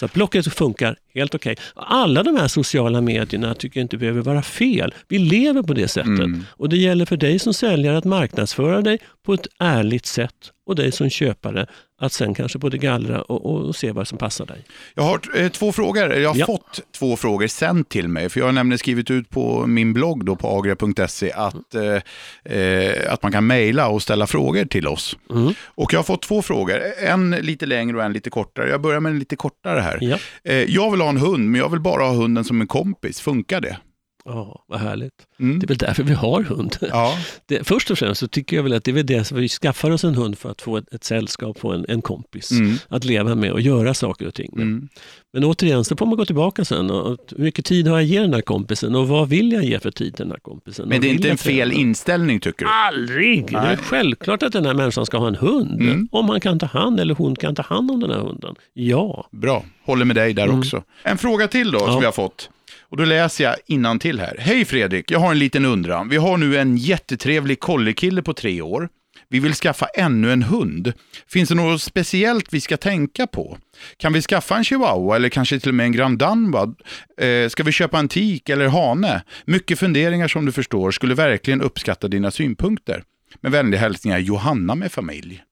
Så 0.00 0.08
Blocket 0.12 0.54
funkar 0.54 0.96
helt 1.14 1.34
okej. 1.34 1.52
Okay. 1.52 1.64
Alla 1.76 2.22
de 2.22 2.36
här 2.36 2.48
sociala 2.48 3.00
medierna 3.00 3.54
tycker 3.54 3.80
jag 3.80 3.84
inte 3.84 3.96
behöver 3.96 4.22
vara 4.22 4.42
fel. 4.42 4.94
Vi 5.08 5.18
lever 5.18 5.62
på 5.62 5.74
det 5.74 5.88
sättet. 5.88 6.08
Mm. 6.08 6.44
Och 6.50 6.68
det 6.68 6.76
gäller 6.76 7.06
för 7.06 7.16
dig 7.16 7.38
som 7.38 7.54
säljare 7.54 7.98
att 7.98 8.04
marknadsföra 8.04 8.80
dig 8.80 8.98
på 9.26 9.34
ett 9.34 9.46
ärligt 9.58 10.06
sätt 10.06 10.34
och 10.70 10.76
dig 10.76 10.92
som 10.92 11.10
köpare 11.10 11.66
att 12.00 12.12
sen 12.12 12.34
kanske 12.34 12.58
både 12.58 12.78
gallra 12.78 13.22
och, 13.22 13.66
och, 13.66 13.76
se 13.76 13.92
vad 13.92 14.08
som 14.08 14.18
passar 14.18 14.46
dig. 14.46 14.64
Jag 14.94 15.02
har 15.02 15.20
eh, 15.36 15.48
två 15.48 15.72
frågor. 15.72 16.14
Jag 16.14 16.30
har 16.30 16.36
ja. 16.36 16.46
fått 16.46 16.80
två 16.98 17.16
frågor 17.16 17.46
sänd 17.46 17.88
till 17.88 18.08
mig. 18.08 18.28
För 18.28 18.40
Jag 18.40 18.46
har 18.46 18.52
nämligen 18.52 18.78
skrivit 18.78 19.10
ut 19.10 19.30
på 19.30 19.66
min 19.66 19.92
blogg 19.92 20.24
då 20.24 20.36
på 20.36 20.58
agria.se 20.58 21.32
att, 21.32 21.74
mm. 21.74 22.00
eh, 22.44 23.12
att 23.12 23.22
man 23.22 23.32
kan 23.32 23.46
mejla 23.46 23.88
och 23.88 24.02
ställa 24.02 24.26
frågor 24.26 24.64
till 24.64 24.86
oss. 24.86 25.16
Mm. 25.30 25.54
Och 25.64 25.92
Jag 25.92 25.98
har 25.98 26.04
fått 26.04 26.22
två 26.22 26.42
frågor. 26.42 26.80
En 27.02 27.30
lite 27.30 27.66
längre 27.66 27.96
och 27.96 28.02
en 28.02 28.12
lite 28.12 28.30
kortare. 28.30 28.70
Jag 28.70 28.80
börjar 28.80 29.00
med 29.00 29.12
en 29.12 29.18
lite 29.18 29.36
kortare 29.36 29.80
här. 29.80 29.98
Ja. 30.00 30.18
Eh, 30.44 30.56
jag 30.56 30.90
vill 30.90 31.00
ha 31.00 31.08
en 31.08 31.16
hund, 31.16 31.50
men 31.50 31.60
jag 31.60 31.68
vill 31.68 31.80
bara 31.80 32.04
ha 32.04 32.12
hunden 32.12 32.44
som 32.44 32.60
en 32.60 32.66
kompis. 32.66 33.20
Funkar 33.20 33.60
det? 33.60 33.76
Ja, 34.24 34.64
vad 34.66 34.80
härligt. 34.80 35.26
Mm. 35.40 35.58
Det 35.58 35.66
är 35.66 35.68
väl 35.68 35.76
därför 35.76 36.02
vi 36.02 36.14
har 36.14 36.42
hund. 36.42 36.76
Ja. 36.80 37.18
Det, 37.46 37.66
först 37.66 37.90
och 37.90 37.98
främst 37.98 38.20
så 38.20 38.28
tycker 38.28 38.56
jag 38.56 38.62
väl 38.62 38.72
att 38.72 38.84
det 38.84 38.90
är 38.90 38.92
väl 38.92 39.06
det 39.06 39.24
som 39.24 39.38
vi 39.38 39.48
skaffar 39.48 39.90
oss 39.90 40.04
en 40.04 40.14
hund 40.14 40.38
för 40.38 40.50
att 40.50 40.62
få 40.62 40.76
ett, 40.76 40.94
ett 40.94 41.04
sällskap, 41.04 41.58
få 41.58 41.72
en, 41.72 41.86
en 41.88 42.02
kompis 42.02 42.50
mm. 42.50 42.76
att 42.88 43.04
leva 43.04 43.34
med 43.34 43.52
och 43.52 43.60
göra 43.60 43.94
saker 43.94 44.26
och 44.26 44.34
ting 44.34 44.50
med. 44.52 44.62
Mm. 44.62 44.88
Men 45.32 45.44
återigen 45.44 45.84
så 45.84 45.96
får 45.96 46.06
man 46.06 46.16
gå 46.16 46.24
tillbaka 46.24 46.64
sen. 46.64 46.90
Och, 46.90 47.18
hur 47.36 47.44
mycket 47.44 47.64
tid 47.64 47.86
har 47.86 47.94
jag 47.94 48.04
ge 48.04 48.20
den 48.20 48.34
här 48.34 48.40
kompisen 48.40 48.94
och 48.94 49.08
vad 49.08 49.28
vill 49.28 49.52
jag 49.52 49.64
ge 49.64 49.80
för 49.80 49.90
tid 49.90 50.16
till 50.16 50.24
den 50.24 50.30
här 50.30 50.38
kompisen? 50.38 50.88
Men 50.88 51.00
det 51.00 51.08
är 51.08 51.12
inte 51.12 51.30
en 51.30 51.38
fel 51.38 51.72
inställning 51.72 52.40
tycker 52.40 52.64
du? 52.64 52.70
Aldrig! 52.70 53.52
Nej. 53.52 53.62
Det 53.62 53.72
är 53.72 53.76
självklart 53.76 54.42
att 54.42 54.52
den 54.52 54.66
här 54.66 54.74
människan 54.74 55.06
ska 55.06 55.18
ha 55.18 55.28
en 55.28 55.34
hund. 55.34 55.80
Mm. 55.80 56.08
Om 56.12 56.28
han 56.28 56.40
kan 56.40 56.58
ta 56.58 56.66
hand 56.66 57.00
eller 57.00 57.14
hon 57.14 57.36
kan 57.36 57.54
ta 57.54 57.62
hand 57.62 57.90
om 57.90 58.00
den 58.00 58.10
här 58.10 58.20
hunden. 58.20 58.54
Ja. 58.72 59.28
Bra, 59.30 59.64
håller 59.84 60.04
med 60.04 60.16
dig 60.16 60.32
där 60.34 60.44
mm. 60.44 60.58
också. 60.58 60.82
En 61.02 61.18
fråga 61.18 61.48
till 61.48 61.70
då 61.70 61.78
som 61.78 62.00
vi 62.00 62.04
har 62.04 62.12
fått. 62.12 62.50
Och 62.90 62.96
då 62.96 63.04
läser 63.04 63.44
jag 63.44 63.56
innan 63.66 63.98
till 63.98 64.20
här. 64.20 64.36
Hej 64.38 64.64
Fredrik, 64.64 65.10
jag 65.10 65.18
har 65.18 65.30
en 65.30 65.38
liten 65.38 65.64
undran. 65.64 66.08
Vi 66.08 66.16
har 66.16 66.36
nu 66.36 66.58
en 66.58 66.76
jättetrevlig 66.76 67.60
kollekille 67.60 68.22
på 68.22 68.34
tre 68.34 68.62
år. 68.62 68.88
Vi 69.28 69.40
vill 69.40 69.54
skaffa 69.54 69.86
ännu 69.86 70.32
en 70.32 70.42
hund. 70.42 70.92
Finns 71.28 71.48
det 71.48 71.54
något 71.54 71.82
speciellt 71.82 72.52
vi 72.52 72.60
ska 72.60 72.76
tänka 72.76 73.26
på? 73.26 73.58
Kan 73.96 74.12
vi 74.12 74.22
skaffa 74.22 74.56
en 74.56 74.64
chihuahua 74.64 75.16
eller 75.16 75.28
kanske 75.28 75.60
till 75.60 75.68
och 75.68 75.74
med 75.74 75.86
en 75.86 75.92
grand 75.92 76.18
danois? 76.18 76.76
Eh, 77.20 77.48
ska 77.48 77.62
vi 77.62 77.72
köpa 77.72 77.98
en 77.98 78.08
tik 78.08 78.48
eller 78.48 78.68
hane? 78.68 79.22
Mycket 79.44 79.78
funderingar 79.78 80.28
som 80.28 80.46
du 80.46 80.52
förstår. 80.52 80.90
Skulle 80.90 81.14
verkligen 81.14 81.62
uppskatta 81.62 82.08
dina 82.08 82.30
synpunkter. 82.30 83.02
Med 83.40 83.52
vänliga 83.52 83.80
hälsningar 83.80 84.18
Johanna 84.18 84.74
med 84.74 84.92
familj. 84.92 85.42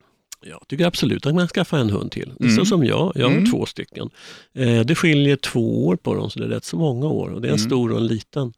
Jag 0.46 0.68
tycker 0.68 0.86
absolut 0.86 1.26
att 1.26 1.34
man 1.34 1.48
ska 1.48 1.60
skaffa 1.60 1.78
en 1.78 1.90
hund 1.90 2.12
till. 2.12 2.32
Mm. 2.40 2.56
Så 2.56 2.64
som 2.64 2.84
jag, 2.84 3.12
jag 3.14 3.26
har 3.26 3.32
mm. 3.32 3.50
två 3.50 3.66
stycken. 3.66 4.10
Eh, 4.54 4.80
det 4.80 4.94
skiljer 4.94 5.36
två 5.36 5.86
år 5.86 5.96
på 5.96 6.14
dem, 6.14 6.30
så 6.30 6.38
det 6.38 6.44
är 6.44 6.48
rätt 6.48 6.64
så 6.64 6.76
många 6.76 7.06
år. 7.06 7.28
Och 7.28 7.40
det 7.40 7.48
är 7.48 7.52
en 7.52 7.58
mm. 7.58 7.68
stor 7.68 7.92
och 7.92 7.98
en 7.98 8.06
liten. 8.06 8.52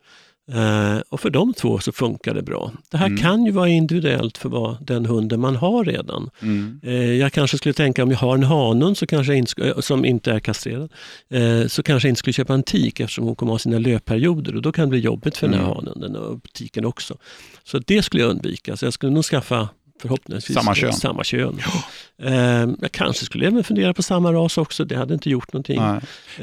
Eh, 0.52 1.00
och 1.08 1.20
för 1.20 1.30
de 1.30 1.54
två 1.54 1.78
så 1.78 1.92
funkar 1.92 2.34
det 2.34 2.42
bra. 2.42 2.72
Det 2.90 2.96
här 2.96 3.06
mm. 3.06 3.18
kan 3.18 3.44
ju 3.46 3.52
vara 3.52 3.68
individuellt 3.68 4.38
för 4.38 4.48
vad 4.48 4.76
den 4.86 5.06
hunden 5.06 5.40
man 5.40 5.56
har 5.56 5.84
redan. 5.84 6.30
Mm. 6.42 6.80
Eh, 6.82 7.12
jag 7.12 7.32
kanske 7.32 7.58
skulle 7.58 7.72
tänka 7.72 8.02
om 8.02 8.10
jag 8.10 8.18
har 8.18 8.34
en 8.34 8.42
hanhund 8.42 8.98
så 8.98 9.06
kanske 9.06 9.34
inte, 9.34 9.82
som 9.82 10.04
inte 10.04 10.32
är 10.32 10.40
kastrerad, 10.40 10.92
eh, 11.30 11.66
så 11.66 11.82
kanske 11.82 12.08
jag 12.08 12.10
inte 12.10 12.18
skulle 12.18 12.32
köpa 12.32 12.54
en 12.54 12.62
tik 12.62 13.00
eftersom 13.00 13.24
hon 13.24 13.36
kommer 13.36 13.52
ha 13.52 13.58
sina 13.58 13.78
löpperioder 13.78 14.56
och 14.56 14.62
då 14.62 14.72
kan 14.72 14.84
det 14.84 14.90
bli 14.90 15.00
jobbigt 15.00 15.36
för 15.36 15.46
mm. 15.46 15.58
den 15.58 15.66
här 15.66 15.80
mm. 15.80 15.86
hanen 15.86 16.16
och 16.16 16.40
tiken 16.52 16.84
också. 16.84 17.16
Så 17.64 17.78
det 17.78 18.02
skulle 18.02 18.22
jag 18.22 18.30
undvika. 18.30 18.76
Så 18.76 18.86
jag 18.86 18.92
skulle 18.92 19.12
nog 19.12 19.24
skaffa 19.24 19.68
förhoppningsvis 20.00 20.56
Samma 20.56 20.74
kön. 20.74 20.92
Samma 20.92 21.24
kön. 21.24 21.60
Eh, 22.22 22.32
jag 22.80 22.92
kanske 22.92 23.24
skulle 23.24 23.46
även 23.46 23.64
fundera 23.64 23.94
på 23.94 24.02
samma 24.02 24.32
ras 24.32 24.58
också, 24.58 24.84
det 24.84 24.96
hade 24.96 25.14
inte 25.14 25.30
gjort 25.30 25.52
någonting. 25.52 25.80
Nej. 25.80 26.00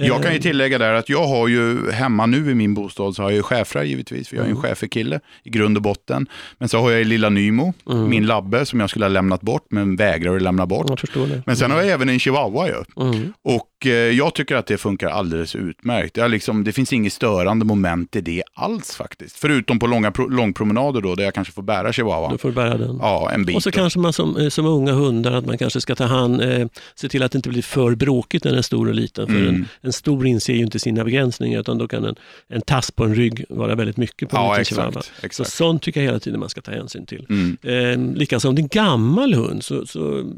Jag 0.08 0.24
kan 0.24 0.32
ju 0.32 0.38
Eh, 0.38 0.42
tillägga 0.42 0.78
där 0.78 0.94
att 0.94 1.10
jag 1.10 1.28
har 1.28 1.48
ju 1.48 1.92
hemma 1.92 2.26
nu 2.26 2.52
i 2.52 2.56
min 2.56 2.74
bostad 2.74 3.16
så 3.16 3.22
har 3.24 3.30
jag 3.30 3.36
ju 3.36 3.44
schäfrar 3.44 3.84
givetvis, 3.84 4.28
för 4.28 4.36
jag 4.36 4.42
är 4.46 4.50
en 4.50 4.52
Mm. 4.52 4.62
schäferkille 4.64 5.20
i 5.44 5.50
grund 5.50 5.78
och 5.78 5.84
botten. 5.84 6.28
Men 6.58 6.70
så 6.70 6.80
har 6.80 6.90
jag 6.92 7.00
ju 7.00 7.06
lilla 7.06 7.30
Nymo, 7.30 7.74
Mm. 7.90 8.10
min 8.10 8.26
labbe 8.26 8.66
som 8.66 8.80
jag 8.80 8.90
skulle 8.90 9.06
ha 9.06 9.10
lämnat 9.10 9.42
bort 9.42 9.66
men 9.70 9.96
vägrar 9.96 10.36
att 10.36 10.42
lämna 10.42 10.66
bort. 10.66 11.04
Men 11.46 11.58
sen 11.58 11.72
har 11.72 11.78
jag 11.82 11.88
även 11.90 12.10
en 12.10 12.20
chihuahua 12.20 12.68
ju. 12.68 13.04
Mm. 13.04 13.34
Och 13.42 13.86
eh, 13.86 13.92
jag 13.92 14.34
tycker 14.34 14.56
att 14.56 14.68
det 14.68 14.78
funkar 14.78 15.08
alldeles 15.10 15.56
utmärkt. 15.56 16.18
Jag 16.18 16.32
liksom, 16.32 16.64
det 16.64 16.72
finns 16.72 16.94
inget 16.94 17.14
störande 17.14 17.66
moment 17.66 18.16
i 18.16 18.22
det 18.22 18.44
alls 18.54 18.96
faktiskt. 18.96 19.38
Förutom 19.40 19.80
på 19.80 19.88
långa 19.88 20.12
pro- 20.12 20.28
långpromenader 20.28 21.02
då, 21.02 21.16
där 21.16 21.24
jag 21.24 21.34
kanske 21.34 21.54
får 21.54 21.62
bära 21.64 21.94
chihuahuan. 21.94 22.38
får 22.38 22.50
du 22.50 22.56
bära 22.56 22.78
den. 22.78 22.98
Ja, 23.02 23.32
en 23.32 23.46
bit. 23.48 23.56
Och 23.56 23.64
så 23.64 23.70
då. 23.70 23.74
kanske 23.76 24.00
man 24.00 24.14
som, 24.14 24.38
eh, 24.38 24.50
som 24.50 24.66
unga 24.66 24.92
hundar, 24.92 25.32
att 25.32 25.46
man 25.46 25.58
kanske 25.58 25.82
ska 25.82 25.96
ta 25.96 26.06
hand, 26.06 26.42
eh, 26.42 26.68
se 26.96 27.10
till 27.10 27.24
att 27.24 27.32
det 27.32 27.36
inte 27.36 27.50
blir 27.50 27.62
för 27.62 27.96
bråkigt 27.96 28.44
när 28.44 28.52
den 28.52 28.58
är 28.58 28.62
stor 28.62 28.88
och 28.88 28.94
liten. 28.96 29.28
För 29.28 29.34
Mm. 29.36 29.48
en, 29.56 29.66
en 29.82 29.94
stor 29.94 30.28
inser 30.28 30.54
ju 30.54 30.60
inte 30.62 30.80
sina 30.80 31.04
begränsningar, 31.04 31.60
utan 31.60 31.78
då 31.78 31.88
kan 31.88 32.06
en, 32.06 32.16
en 32.48 32.62
tass 32.62 32.92
på 32.92 33.04
en 33.04 33.16
rygg 33.16 33.46
vara 33.50 33.76
väldigt 33.76 33.98
mycket 33.98 34.30
på 34.30 34.38
en 34.38 34.44
Ja, 34.44 34.52
liten 34.52 34.66
chihuahua. 34.66 35.02
Så 35.32 35.44
sånt 35.46 35.82
tycker 35.82 36.00
jag 36.00 36.06
hela 36.06 36.20
tiden 36.20 36.40
man 36.40 36.50
ska 36.50 36.62
ta 36.62 36.72
hänsyn 36.72 37.06
till. 37.06 37.26
Mm. 37.30 37.58
Eh, 37.62 38.18
likaså 38.18 38.50
om 38.50 38.56
det 38.56 38.60
är 38.60 38.64
en 38.64 38.68
gammal 38.68 39.34
hund, 39.34 39.64
så, 39.64 39.86
så 39.86 40.34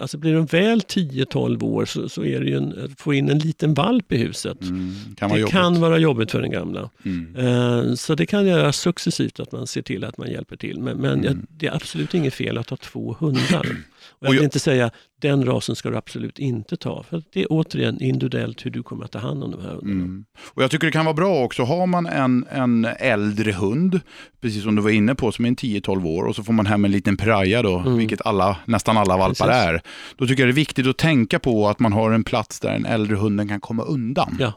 alltså 0.00 0.18
blir 0.18 0.32
den 0.34 0.46
väl 0.46 0.80
10-12 0.80 1.62
år 1.64 1.84
så, 1.84 2.08
så 2.08 2.24
är 2.24 2.40
det 2.40 2.46
ju 2.46 2.56
en, 2.56 2.84
att 2.84 3.00
få 3.00 3.14
in 3.14 3.30
en 3.30 3.38
liten 3.38 3.74
valp 3.74 4.12
i 4.12 4.16
huset. 4.16 4.62
Mm. 4.62 4.94
Kan 5.16 5.30
det 5.30 5.38
jobbigt. 5.38 5.52
kan 5.52 5.80
vara 5.80 5.98
jobbigt 5.98 6.30
för 6.30 6.42
den 6.42 6.50
gamla. 6.50 6.90
Mm. 7.04 7.36
Eh, 7.36 7.94
Så 7.94 8.14
det 8.14 8.26
kan 8.26 8.46
göras 8.46 8.76
successivt 8.76 9.40
att 9.40 9.52
man 9.52 9.66
ser 9.66 9.82
till 9.82 10.04
att 10.04 10.18
man 10.18 10.30
hjälper 10.30 10.56
till. 10.56 10.80
Men, 10.80 10.96
men 10.96 11.12
Mm. 11.12 11.24
jag, 11.24 11.36
det 11.58 11.66
är 11.66 11.74
absolut 11.74 12.14
inget 12.14 12.34
fel 12.34 12.41
att 12.50 12.70
ha 12.70 12.76
två 12.76 13.16
hundar. 13.20 13.66
Och 14.18 14.26
jag 14.26 14.32
vill 14.32 14.42
inte 14.42 14.58
säga 14.60 14.90
den 15.20 15.44
rasen 15.44 15.76
ska 15.76 15.90
du 15.90 15.96
absolut 15.96 16.38
inte 16.38 16.76
ta. 16.76 17.02
För 17.02 17.22
det 17.32 17.40
är 17.42 17.46
återigen 17.50 18.02
individuellt 18.02 18.66
hur 18.66 18.70
du 18.70 18.82
kommer 18.82 19.04
att 19.04 19.12
ta 19.12 19.18
hand 19.18 19.44
om 19.44 19.50
de 19.50 19.60
här 19.62 19.70
hundarna. 19.70 19.92
Mm. 20.04 20.24
Och 20.54 20.62
Jag 20.62 20.70
tycker 20.70 20.86
det 20.86 20.92
kan 20.92 21.04
vara 21.04 21.14
bra 21.14 21.44
också, 21.44 21.62
har 21.62 21.86
man 21.86 22.06
en, 22.06 22.46
en 22.50 22.84
äldre 22.84 23.52
hund, 23.52 24.00
precis 24.40 24.62
som 24.62 24.76
du 24.76 24.82
var 24.82 24.90
inne 24.90 25.14
på, 25.14 25.32
som 25.32 25.44
är 25.44 25.48
en 25.48 25.56
10-12 25.56 26.06
år 26.06 26.24
och 26.24 26.36
så 26.36 26.42
får 26.44 26.52
man 26.52 26.66
hem 26.66 26.84
en 26.84 26.90
liten 26.92 27.16
piraya 27.16 27.62
då, 27.62 27.78
Mm. 27.78 27.96
vilket 27.96 28.26
alla, 28.26 28.56
nästan 28.64 28.96
alla 28.96 29.16
valpar 29.16 29.46
Precis. 29.46 29.62
är. 29.68 29.80
Då 30.16 30.26
tycker 30.26 30.42
jag 30.42 30.48
det 30.48 30.52
är 30.52 30.54
viktigt 30.54 30.86
att 30.86 30.98
tänka 30.98 31.38
på 31.38 31.68
att 31.68 31.78
man 31.78 31.92
har 31.92 32.10
en 32.12 32.24
plats 32.24 32.60
där 32.60 32.72
den 32.72 32.86
äldre 32.86 33.16
hunden 33.16 33.48
kan 33.48 33.60
komma 33.60 33.82
undan. 33.82 34.36
Ja. 34.40 34.52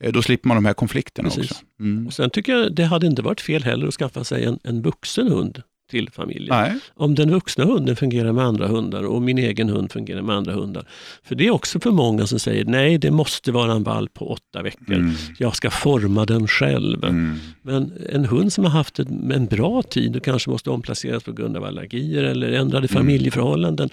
Eh, 0.00 0.12
Då 0.12 0.22
slipper 0.22 0.48
man 0.48 0.56
de 0.56 0.64
här 0.64 0.74
konflikterna 0.74 1.28
Precis. 1.28 1.50
också. 1.50 1.64
Mm. 1.80 2.06
Och 2.06 2.12
sen 2.12 2.30
tycker 2.30 2.52
jag 2.56 2.74
det 2.74 2.84
hade 2.84 3.06
inte 3.06 3.22
varit 3.22 3.40
fel 3.40 3.62
heller 3.64 3.86
att 3.86 3.94
skaffa 3.94 4.24
sig 4.24 4.44
en, 4.44 4.58
en 4.64 4.82
vuxen 4.82 5.28
hund 5.28 5.62
till 5.92 6.10
familjen. 6.10 6.48
Nej, 6.50 6.72
Om 6.94 7.14
den 7.14 7.30
vuxna 7.30 7.64
hunden 7.64 7.96
fungerar 7.96 8.32
med 8.32 8.44
andra 8.44 8.66
hundar 8.68 9.02
och 9.02 9.22
min 9.22 9.38
egen 9.38 9.68
hund 9.68 9.92
fungerar 9.92 10.22
med 10.22 10.36
andra 10.36 10.52
hundar. 10.52 10.84
För 11.22 11.34
det 11.34 11.46
är 11.46 11.50
också 11.50 11.80
för 11.80 11.90
många 11.90 12.26
som 12.26 12.38
säger 12.38 12.64
nej, 12.64 12.98
det 12.98 13.10
måste 13.10 13.52
vara 13.52 13.72
en 13.72 13.82
valp 13.82 14.14
på 14.14 14.30
åtta 14.30 14.62
veckor. 14.62 14.94
mm. 14.94 15.12
Jag 15.38 15.56
ska 15.56 15.70
forma 15.70 16.24
den 16.26 16.48
själv. 16.48 17.04
Mm. 17.04 17.36
Men 17.62 17.92
en 18.08 18.24
hund 18.24 18.52
som 18.52 18.64
har 18.64 18.70
haft 18.70 18.98
en, 18.98 19.46
bra 19.46 19.82
tid 19.82 20.16
och 20.16 20.24
kanske 20.24 20.50
måste 20.50 20.70
omplaceras 20.70 21.22
på 21.22 21.32
grund 21.32 21.56
av 21.56 21.64
allergier 21.64 22.22
eller 22.24 22.52
ändrade 22.52 22.88
Mm. 22.90 23.02
familjeförhållanden 23.02 23.90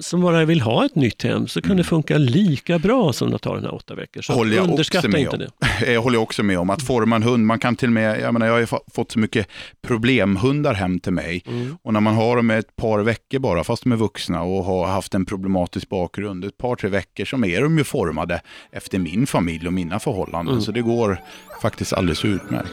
som 0.00 0.20
bara 0.20 0.44
vill 0.44 0.60
ha 0.60 0.84
ett 0.84 0.94
nytt 0.94 1.22
hem 1.22 1.48
så 1.48 1.60
kan 1.62 1.76
det 1.76 1.84
funka 1.84 2.18
lika 2.18 2.78
bra 2.78 3.12
som 3.12 3.34
att 3.34 3.42
ta 3.42 3.54
den 3.54 3.64
här 3.64 3.74
åtta 3.74 3.94
veckor. 3.94 4.22
Så 4.22 4.32
Mm. 4.32 4.38
Håller 4.38 4.56
jag 4.56 4.62
också 4.62 4.70
underskatta 4.72 5.08
med 5.08 5.20
inte 5.20 5.36
om. 5.36 5.38
det. 5.38 5.92
Jag 5.92 6.02
håller 6.02 6.18
också 6.18 6.42
med 6.42 6.58
om 6.58 6.70
att 6.70 6.82
forma 6.82 7.16
en 7.16 7.22
hund, 7.22 7.46
man 7.46 7.58
kan 7.58 7.76
till 7.76 7.88
och 7.88 7.92
med, 7.92 8.20
jag 8.20 8.32
menar 8.32 8.46
jag 8.46 8.54
har 8.54 8.80
fått 8.94 9.12
så 9.12 9.18
mycket 9.18 9.48
problemhundar 9.86 10.74
hem 10.74 11.00
till 11.00 11.12
mig 11.12 11.42
Mm. 11.48 11.76
och 11.82 11.92
när 11.92 12.00
man 12.00 12.14
har 12.14 12.36
dem 12.36 12.50
ett 12.50 12.76
par 12.76 12.98
veckor 13.00 13.38
bara, 13.38 13.64
fast 13.64 13.82
de 13.82 13.92
är 13.92 13.96
vuxna 13.96 14.42
och 14.42 14.64
har 14.64 14.86
haft 14.86 15.14
en 15.14 15.26
problematisk 15.26 15.88
bakgrund, 15.88 16.44
ett 16.44 16.58
par 16.58 16.76
tre 16.76 16.90
veckor 16.90 17.24
så 17.24 17.44
är 17.44 17.62
de 17.62 17.78
ju 17.78 17.84
formade 17.84 18.40
efter 18.72 18.98
min 18.98 19.26
familj 19.26 19.66
och 19.66 19.72
mina 19.72 19.98
förhållanden. 19.98 20.52
Mm. 20.54 20.62
Så 20.64 20.72
det 20.72 20.82
går 20.82 21.20
faktiskt 21.62 21.92
alldeles 21.92 22.24
utmärkt. 22.24 22.70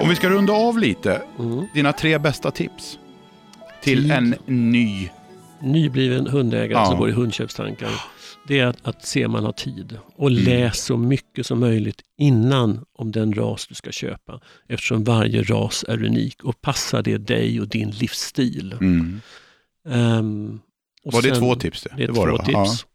Om 0.00 0.08
vi 0.08 0.16
ska 0.16 0.28
runda 0.30 0.52
av 0.52 0.78
lite, 0.78 1.22
Mm. 1.38 1.66
dina 1.74 1.92
tre 1.92 2.18
bästa 2.18 2.50
tips 2.50 2.98
till 3.84 4.10
en 4.10 4.34
ny 4.46 5.10
Nybliven 5.62 6.26
hundägare 6.26 6.72
Ja. 6.80 6.86
som 6.86 6.98
går 6.98 7.08
i 7.08 7.12
hundköpstankar. 7.12 7.90
Det 8.48 8.58
är 8.60 8.66
att, 8.66 8.76
att 8.82 9.06
se 9.06 9.28
man 9.28 9.44
har 9.44 9.52
tid 9.52 9.98
och 10.16 10.30
Mm. 10.30 10.44
läs 10.44 10.78
så 10.84 10.96
mycket 10.96 11.46
som 11.46 11.60
möjligt 11.60 12.02
innan 12.18 12.84
om 12.98 13.12
den 13.12 13.34
ras 13.34 13.66
du 13.66 13.74
ska 13.74 13.92
köpa. 13.92 14.40
Eftersom 14.68 15.04
varje 15.04 15.42
ras 15.42 15.84
är 15.88 16.04
unik 16.04 16.44
och 16.44 16.60
passar 16.60 17.02
det 17.02 17.18
dig 17.18 17.60
och 17.60 17.68
din 17.68 17.90
livsstil. 17.90 18.72
Mm. 18.80 19.20
Och 21.04 21.12
Var 21.12 21.22
det 21.22 21.28
sen- 21.28 21.38
två 21.38 21.54
tips? 21.54 21.82
Det, 21.82 21.94
Det 21.96 22.04
är 22.04 22.08
var 22.08 22.28
två 22.30 22.36
det, 22.46 22.52
va? 22.52 22.64
tips. 22.66 22.86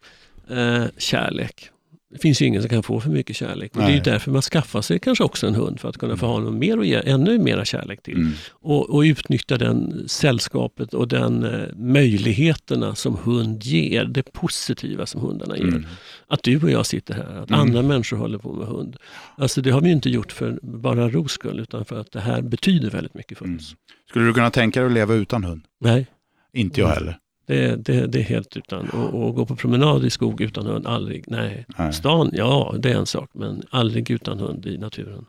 Eh, 0.50 0.86
kärlek. 0.98 1.70
Det 2.12 2.20
finns 2.20 2.42
ju 2.42 2.46
ingen 2.46 2.62
som 2.62 2.70
kan 2.70 2.84
få 2.84 3.00
för 3.00 3.10
mycket 3.10 3.36
kärlek. 3.36 3.76
Och 3.76 3.82
det 3.82 3.88
är 3.88 3.94
ju 3.96 4.00
därför 4.00 4.32
man 4.32 4.42
skaffar 4.42 4.82
sig 4.82 5.00
kanske 5.00 5.24
också 5.24 5.48
en 5.48 5.56
hund, 5.56 5.80
för 5.80 5.90
att 5.90 5.98
kunna 5.98 6.18
få 6.18 6.26
ha 6.26 6.40
någon 6.40 6.60
mer 6.60 6.78
och 6.78 6.86
ge 6.86 7.02
ännu 7.06 7.40
mera 7.40 7.66
kärlek 7.66 8.04
till. 8.04 8.18
Mm. 8.18 8.32
Och, 8.50 8.90
och 8.90 9.00
utnyttja 9.02 9.58
den 9.58 10.04
sällskapet 10.08 10.94
och 10.94 11.08
den 11.08 11.44
eh, 11.44 11.68
möjligheterna 11.76 12.96
som 12.96 13.18
hund 13.24 13.64
ger, 13.64 14.06
det 14.06 14.24
positiva 14.34 15.06
som 15.06 15.22
hundarna 15.22 15.58
ger. 15.58 15.64
Mm. 15.68 15.86
Att 16.28 16.44
du 16.44 16.62
och 16.64 16.72
jag 16.72 16.86
sitter 16.86 17.14
här, 17.14 17.24
att 17.44 17.50
Mm. 17.50 17.62
andra 17.62 17.82
människor 17.82 18.18
håller 18.18 18.38
på 18.38 18.54
med 18.54 18.68
hund. 18.68 18.98
Alltså 19.38 19.62
det 19.62 19.72
har 19.72 19.82
vi 19.82 19.88
ju 19.88 19.94
inte 19.94 20.10
gjort 20.10 20.32
för 20.32 20.60
bara 20.62 21.10
ros 21.10 21.32
skull, 21.32 21.60
utan 21.60 21.86
för 21.86 22.00
att 22.00 22.12
det 22.12 22.20
här 22.20 22.42
betyder 22.42 22.90
väldigt 22.90 23.14
mycket 23.14 23.38
för 23.38 23.46
Mm. 23.46 23.58
oss. 23.58 23.76
Skulle 24.10 24.26
du 24.26 24.34
kunna 24.34 24.50
tänka 24.50 24.80
dig 24.80 24.88
att 24.88 24.94
leva 24.94 25.14
utan 25.14 25.44
hund? 25.44 25.62
Nej, 25.82 26.08
Inte 26.54 26.80
jag 26.82 26.88
Mm. 26.90 26.98
heller. 26.98 27.18
Det, 27.50 27.76
det, 27.76 28.08
det 28.08 28.20
är 28.20 28.24
helt 28.24 28.58
utan. 28.58 28.90
Och, 28.90 29.24
och 29.28 29.36
gå 29.36 29.46
på 29.46 29.56
promenad 29.56 30.06
i 30.06 30.10
skog 30.10 30.42
utan 30.42 30.66
hund, 30.66 30.88
aldrig. 30.88 31.24
Nej. 31.28 31.66
Nej. 31.78 31.94
Stan, 31.94 32.30
ja 32.34 32.76
det 32.80 32.92
är 32.92 32.96
en 32.96 33.06
sak, 33.06 33.30
men 33.34 33.64
aldrig 33.70 34.12
utan 34.12 34.40
hund 34.40 34.66
i 34.66 34.78
naturen. 34.78 35.26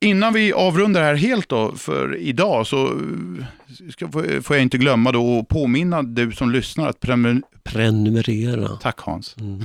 Innan 0.00 0.32
vi 0.32 0.52
avrundar 0.52 1.02
här 1.02 1.14
helt 1.14 1.48
då 1.48 1.72
för 1.72 2.16
idag 2.16 2.66
så 2.66 2.86
eh, 2.86 3.88
ska, 3.90 4.08
får 4.42 4.56
jag 4.56 4.62
inte 4.62 4.78
glömma 4.78 5.12
då 5.12 5.38
att 5.38 5.48
påminna 5.48 6.02
du 6.02 6.32
som 6.32 6.50
lyssnar 6.50 6.88
att 6.88 7.00
prenumer- 7.00 7.42
Prenumerera. 7.64 8.68
Tack 8.68 9.00
Hans. 9.00 9.36
Mm, 9.40 9.60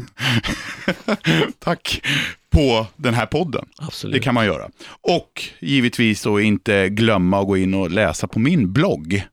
Tack 1.60 2.02
på 2.50 2.88
den 2.96 3.14
här 3.14 3.26
podden. 3.26 3.66
absolut. 3.78 4.14
Det 4.14 4.20
kan 4.20 4.34
man 4.34 4.46
göra. 4.46 4.70
Och 5.02 5.44
givetvis 5.60 6.24
då 6.24 6.40
inte 6.42 6.90
glömma 6.90 7.40
att 7.40 7.48
gå 7.48 7.58
in 7.58 7.74
och 7.74 7.92
läsa 7.92 8.28
på 8.28 8.40
min 8.40 8.74
blogg 8.74 9.24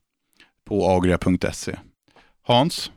på 0.67 0.89
agria.se. 0.89 1.75
Hans, 2.47 2.91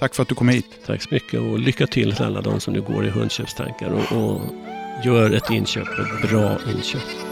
tack 0.00 0.14
för 0.14 0.22
att 0.22 0.28
du 0.28 0.34
kom 0.34 0.48
hit. 0.48 0.66
Tack 0.86 1.02
så 1.02 1.08
mycket 1.12 1.40
och 1.40 1.58
lycka 1.58 1.86
till 1.86 2.14
till 2.14 2.24
alla 2.24 2.40
de 2.40 2.60
som 2.60 2.74
nu 2.74 2.80
går 2.80 3.06
i 3.06 3.10
hundköpstankar 3.10 3.90
och, 3.90 4.16
och 4.16 4.40
gör 5.04 5.30
ett 5.30 5.50
inköp, 5.50 5.88
ett 5.88 6.30
bra 6.30 6.58
inköp. 6.74 7.31